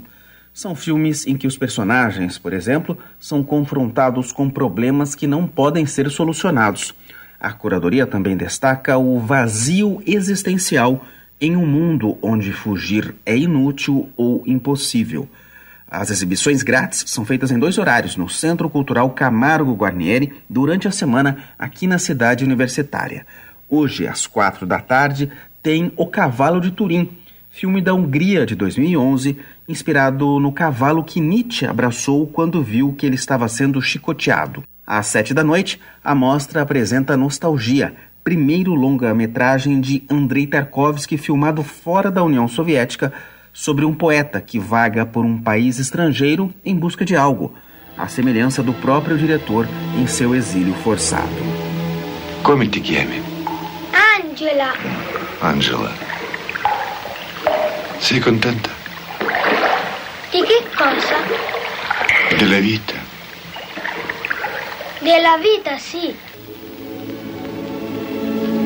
[0.52, 5.86] São filmes em que os personagens, por exemplo, são confrontados com problemas que não podem
[5.86, 6.94] ser solucionados.
[7.40, 11.04] A curadoria também destaca o vazio existencial
[11.40, 15.28] em um mundo onde fugir é inútil ou impossível.
[15.96, 20.90] As exibições grátis são feitas em dois horários no Centro Cultural Camargo Guarnieri durante a
[20.90, 23.24] semana aqui na cidade universitária.
[23.68, 25.30] Hoje, às quatro da tarde,
[25.62, 27.10] tem O Cavalo de Turim,
[27.48, 29.38] filme da Hungria de 2011,
[29.68, 34.64] inspirado no cavalo que Nietzsche abraçou quando viu que ele estava sendo chicoteado.
[34.84, 42.10] Às sete da noite, a mostra apresenta Nostalgia, primeiro longa-metragem de Andrei Tarkovsky filmado fora
[42.10, 43.12] da União Soviética
[43.54, 47.54] sobre um poeta que vaga por um país estrangeiro em busca de algo,
[47.96, 51.30] à semelhança do próprio diretor em seu exílio forçado.
[52.42, 53.22] Come ti chiami?
[54.18, 54.74] Angela.
[55.40, 55.92] Angela.
[58.00, 58.70] Sei contenta?
[60.32, 62.36] Di che cosa?
[62.36, 62.94] Della vita.
[65.00, 66.14] Della vita, sì.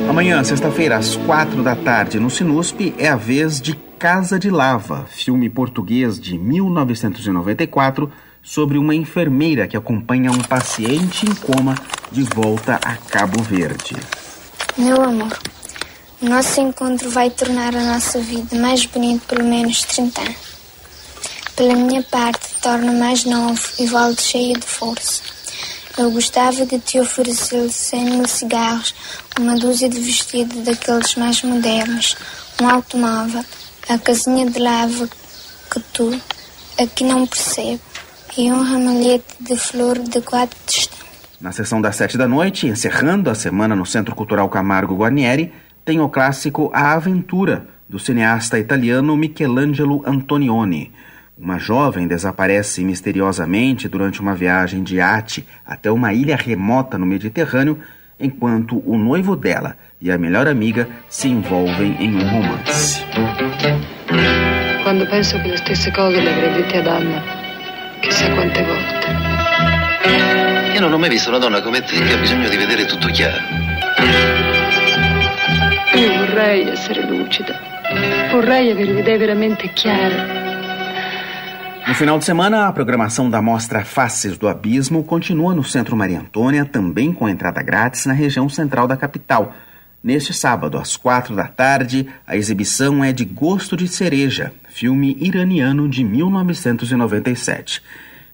[0.08, 5.06] Amanhã, sexta-feira, às quatro da tarde, no Sinusp, é a vez de Casa de Lava,
[5.10, 8.08] filme português de 1994
[8.40, 11.74] sobre uma enfermeira que acompanha um paciente em coma
[12.12, 13.96] de volta a Cabo Verde.
[14.76, 15.36] Meu amor,
[16.22, 20.36] nosso encontro vai tornar a nossa vida mais bonita pelo menos 30 anos.
[21.56, 25.22] Pela minha parte, torna mais novo e volto cheio de força.
[25.98, 28.94] Eu gostava de te oferecer 100 mil cigarros,
[29.40, 32.14] uma dúzia de vestidos daqueles mais modernos,
[32.62, 33.44] um automóvel,
[33.88, 35.08] a casinha de lava
[35.70, 36.20] que tu
[36.78, 37.80] aqui não percebe
[38.36, 41.08] e um ramalhete de flor de quatro tostões.
[41.40, 45.52] Na sessão das sete da noite, encerrando a semana no Centro Cultural Camargo Guarnieri,
[45.84, 50.92] tem o clássico A Aventura, do cineasta italiano Michelangelo Antonioni.
[51.38, 57.78] Uma jovem desaparece misteriosamente durante uma viagem de iate até uma ilha remota no Mediterrâneo,
[58.18, 63.04] enquanto o noivo dela e a melhor amiga se envolvem em um romance.
[64.82, 67.22] Quando penso che le stesse cose le avrei dette ad Anna,
[68.00, 69.06] chissà quante volte.
[70.74, 73.08] Io non ho mai visto una donna come te che ha bisogno di vedere tutto
[73.08, 73.36] chiaro.
[75.94, 77.58] Io vorrei essere lucida.
[78.30, 80.47] Vorrei avere le idee veramente chiare.
[81.88, 86.20] No final de semana, a programação da mostra Faces do Abismo continua no Centro Maria
[86.20, 89.54] Antônia, também com entrada grátis na região central da capital.
[90.04, 95.88] Neste sábado, às quatro da tarde, a exibição é de Gosto de Cereja, filme iraniano
[95.88, 97.82] de 1997.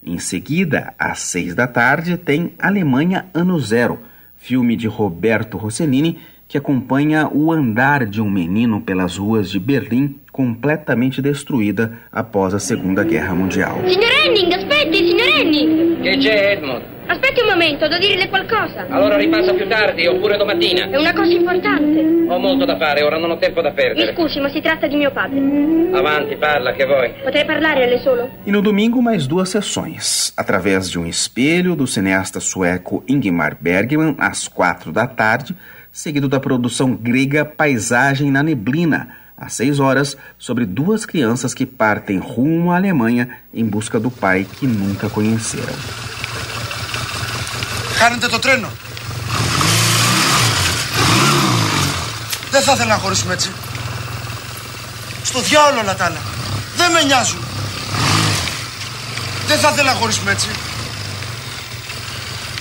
[0.02, 4.00] Em seguida, às seis da tarde, tem Alemanha Ano Zero,
[4.34, 10.18] filme de Roberto Rossellini, que acompanha o andar de um menino pelas ruas de Berlim
[10.34, 13.76] completamente destruída após a Segunda Guerra Mundial.
[13.86, 16.02] Signor Henning, aspetti, signor Henning!
[16.02, 16.82] Che c'è, Edmund?
[17.06, 18.86] Aspetti un momento, devo dirle qualcosa.
[18.88, 20.90] Allora ripassa più tardi, oppure domattina.
[20.90, 22.00] È una cosa importante.
[22.28, 24.12] Ho molto da fare, ora non ho tempo da Mi perdere.
[24.12, 25.38] scusi, ma si tratta di mio padre.
[25.92, 27.12] Avanti, parla, che vuoi?
[27.22, 28.28] Potrei parlare a lei solo?
[28.44, 30.32] E no domingo, mais duas sessões.
[30.36, 35.54] Através de um espelho do cineasta sueco Ingmar Bergman, às quatro da tarde,
[35.92, 42.19] seguido da produção grega Paisagem na Neblina, às seis horas, sobre duas crianças que partem
[42.19, 45.75] rumo à Alemanha em busca do pai que nunca conheceram.
[47.99, 48.69] Χάνετε το τρένο.
[52.51, 53.51] Δεν θα ήθελα να χωρίσουμε έτσι.
[55.23, 56.21] Στο διάολο όλα τα άλλα.
[56.77, 57.39] Δεν με νοιάζουν.
[59.47, 60.47] Δεν θα ήθελα να χωρίσουμε έτσι.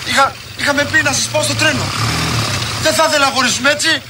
[0.09, 1.85] Είχα, είχαμε πει να σας πάω στο τρένο.
[2.83, 4.03] Δεν θα ήθελα να χωρίσουμε έτσι.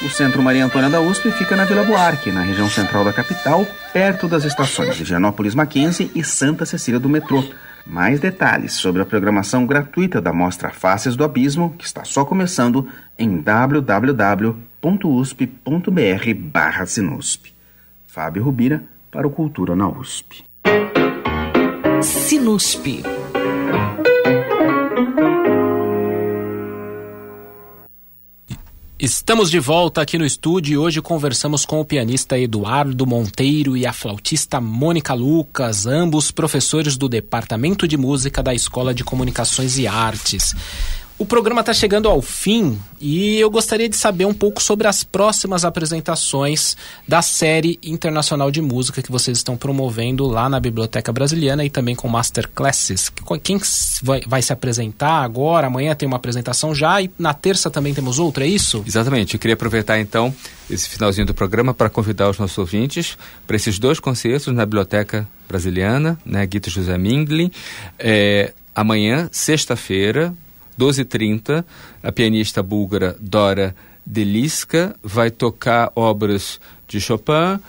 [0.00, 3.66] O Centro Maria Antônia da USP fica na Vila Buarque, na região central da capital,
[3.92, 7.44] perto das estações de Higienópolis Mackenzie e Santa Cecília do metrô.
[7.84, 12.86] Mais detalhes sobre a programação gratuita da Mostra Faces do Abismo, que está só começando,
[13.18, 14.74] em www.usp.br
[16.36, 17.46] barra Sinusp.
[18.06, 20.44] Fábio Rubira, para o Cultura na USP.
[22.02, 23.02] Sinusp.
[29.00, 33.86] Estamos de volta aqui no estúdio e hoje conversamos com o pianista Eduardo Monteiro e
[33.86, 39.86] a flautista Mônica Lucas, ambos professores do Departamento de Música da Escola de Comunicações e
[39.86, 40.52] Artes.
[41.18, 45.02] O programa está chegando ao fim e eu gostaria de saber um pouco sobre as
[45.02, 46.76] próximas apresentações
[47.08, 51.96] da série internacional de música que vocês estão promovendo lá na Biblioteca Brasiliana e também
[51.96, 53.10] com Masterclasses.
[53.42, 53.60] Quem
[54.28, 55.66] vai, se apresentar agora?
[55.66, 58.84] Amanhã tem uma apresentação já e na terça também temos outra, é isso?
[58.86, 59.34] Exatamente.
[59.34, 60.32] Eu queria aproveitar então
[60.70, 65.26] esse finalzinho do programa para convidar os nossos ouvintes para esses dois concertos na Biblioteca
[65.48, 67.50] Brasiliana, né, Guito José Mindlin.
[67.98, 70.32] É, amanhã, sexta-feira,
[70.78, 71.64] 12h30,
[72.02, 73.74] a pianista búlgara Dora
[74.06, 77.60] Deliska vai tocar obras de Chopin,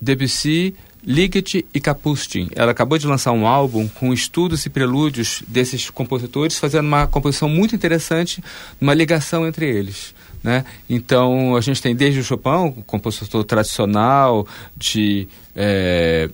[0.00, 2.48] Debussy, Ligeti e Kapustin.
[2.54, 7.48] Ela acabou de lançar um álbum com estudos e prelúdios desses compositores, fazendo uma composição
[7.48, 8.42] muito interessante,
[8.80, 10.14] uma ligação entre eles.
[10.42, 10.64] Né?
[10.88, 14.46] Então, a gente tem desde o Chopin, o compositor tradicional
[14.76, 15.26] de...
[15.56, 16.28] É,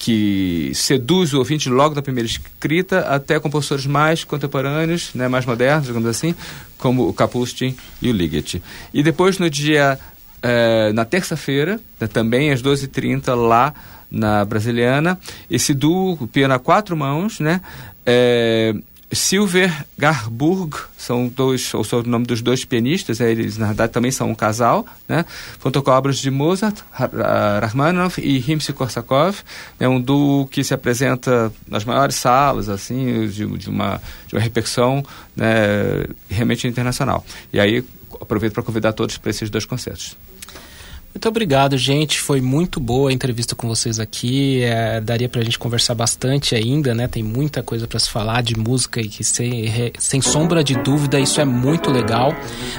[0.00, 5.86] que seduz o ouvinte logo da primeira escrita até compositores mais contemporâneos, né, mais modernos,
[5.86, 6.34] digamos assim,
[6.78, 8.62] como o Kapustin e o Ligeti.
[8.94, 9.98] E depois no dia,
[10.42, 13.74] eh, na terça-feira, né, também às 12h30, lá
[14.10, 15.18] na Brasiliana,
[15.50, 17.60] esse duo, piano a quatro mãos, né,
[18.06, 18.74] eh,
[19.12, 24.10] Silver Garburg, são dois, ou são o nome dos dois pianistas, eles na verdade também
[24.10, 25.24] são um casal, né?
[25.60, 26.78] Vão obras de Mozart,
[27.60, 29.38] Rachmaninoff e Rimsky-Korsakov,
[29.80, 34.40] é um duo que se apresenta nas maiores salas, assim, de, de uma, de uma
[34.40, 35.04] repercussão
[35.34, 37.24] né, realmente internacional.
[37.52, 37.84] E aí
[38.20, 40.16] aproveito para convidar todos para esses dois concertos.
[41.12, 42.20] Muito obrigado, gente.
[42.20, 44.62] Foi muito boa a entrevista com vocês aqui.
[44.62, 47.08] É, daria pra gente conversar bastante ainda, né?
[47.08, 51.18] Tem muita coisa para se falar de música e que sem, sem sombra de dúvida
[51.18, 52.32] isso é muito legal.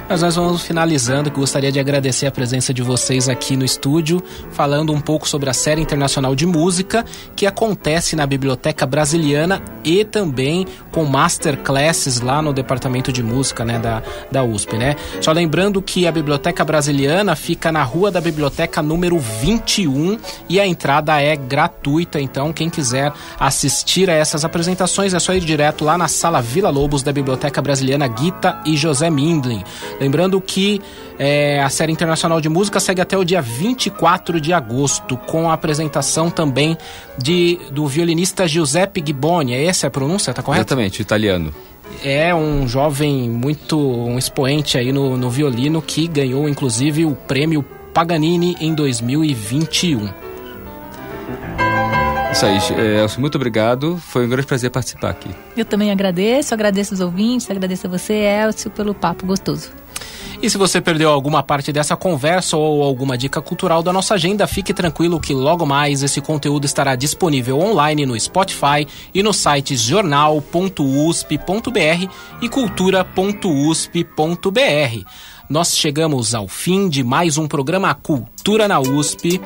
[0.08, 1.30] Mas nós vamos finalizando.
[1.30, 5.54] Gostaria de agradecer a presença de vocês aqui no estúdio, falando um pouco sobre a
[5.54, 7.06] série internacional de música
[7.36, 13.78] que acontece na Biblioteca Brasiliana e também com masterclasses lá no departamento de música, né,
[13.78, 14.02] da,
[14.32, 14.96] da USP, né?
[15.20, 20.18] Só lembrando que a Biblioteca Brasiliana fica na Rua da biblioteca número 21
[20.48, 22.22] e a entrada é gratuita.
[22.22, 26.70] Então, quem quiser assistir a essas apresentações é só ir direto lá na sala Vila
[26.70, 29.64] Lobos da Biblioteca Brasiliana Guita e José Mindlin.
[30.00, 30.82] Lembrando que
[31.20, 35.54] é, a série internacional de música segue até o dia 24 de agosto, com a
[35.54, 36.78] apresentação também
[37.18, 39.54] de, do violinista Giuseppe Giboni.
[39.54, 40.62] É essa a pronúncia, tá correto?
[40.62, 41.54] Exatamente, italiano
[42.04, 47.66] é um jovem muito um expoente aí no, no violino que ganhou inclusive o prêmio
[47.94, 50.10] Paganini em 2021.
[52.32, 52.58] Isso aí,
[53.02, 53.98] Elcio, muito obrigado.
[53.98, 55.30] Foi um grande prazer participar aqui.
[55.56, 59.70] Eu também agradeço, agradeço os ouvintes, agradeço a você, Elcio, pelo papo gostoso.
[60.42, 64.48] E se você perdeu alguma parte dessa conversa ou alguma dica cultural da nossa agenda,
[64.48, 69.80] fique tranquilo que logo mais esse conteúdo estará disponível online no Spotify e nos sites
[69.82, 72.10] jornal.usp.br
[72.42, 75.06] e cultura.usp.br
[75.52, 79.42] nós chegamos ao fim de mais um programa Cultura na USP.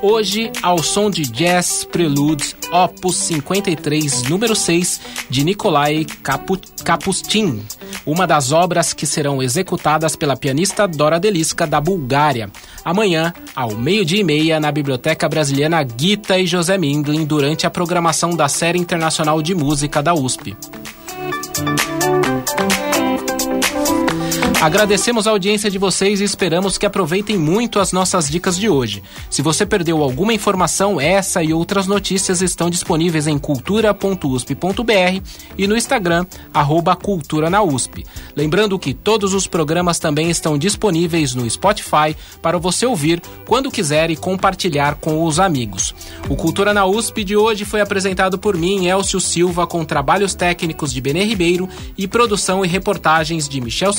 [0.00, 6.06] Hoje, ao som de Jazz Preludes Opus 53, número 6, de Nikolai
[6.82, 7.62] Kapustin,
[8.06, 12.50] uma das obras que serão executadas pela pianista Dora Deliska, da Bulgária.
[12.82, 18.30] Amanhã, ao meio-dia e meia, na Biblioteca Brasiliana Gita e José Mindlin, durante a programação
[18.30, 20.56] da Série Internacional de Música da USP.
[24.60, 29.02] Agradecemos a audiência de vocês e esperamos que aproveitem muito as nossas dicas de hoje.
[29.30, 35.22] Se você perdeu alguma informação, essa e outras notícias estão disponíveis em cultura.usp.br
[35.56, 38.04] e no Instagram, arroba Cultura na USP.
[38.36, 44.10] Lembrando que todos os programas também estão disponíveis no Spotify para você ouvir quando quiser
[44.10, 45.94] e compartilhar com os amigos.
[46.28, 50.92] O Cultura na USP de hoje foi apresentado por mim, Elcio Silva, com trabalhos técnicos
[50.92, 53.94] de Benê Ribeiro e produção e reportagens de Michel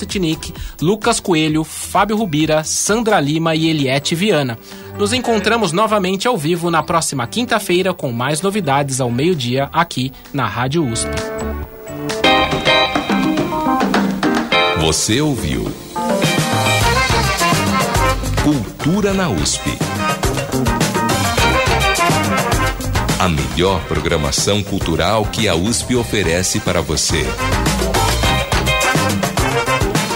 [0.82, 4.58] Lucas Coelho, Fábio Rubira, Sandra Lima e Eliette Viana.
[4.98, 10.46] Nos encontramos novamente ao vivo na próxima quinta-feira com mais novidades ao meio-dia aqui na
[10.46, 11.10] Rádio USP.
[14.80, 15.72] Você ouviu
[18.44, 19.78] Cultura na USP.
[23.20, 27.24] A melhor programação cultural que a USP oferece para você.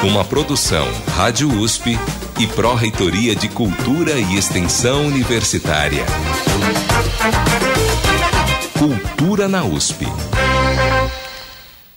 [0.05, 1.97] Uma produção Rádio USP
[2.39, 6.05] e Pró-Reitoria de Cultura e Extensão Universitária.
[8.77, 10.05] Cultura na USP.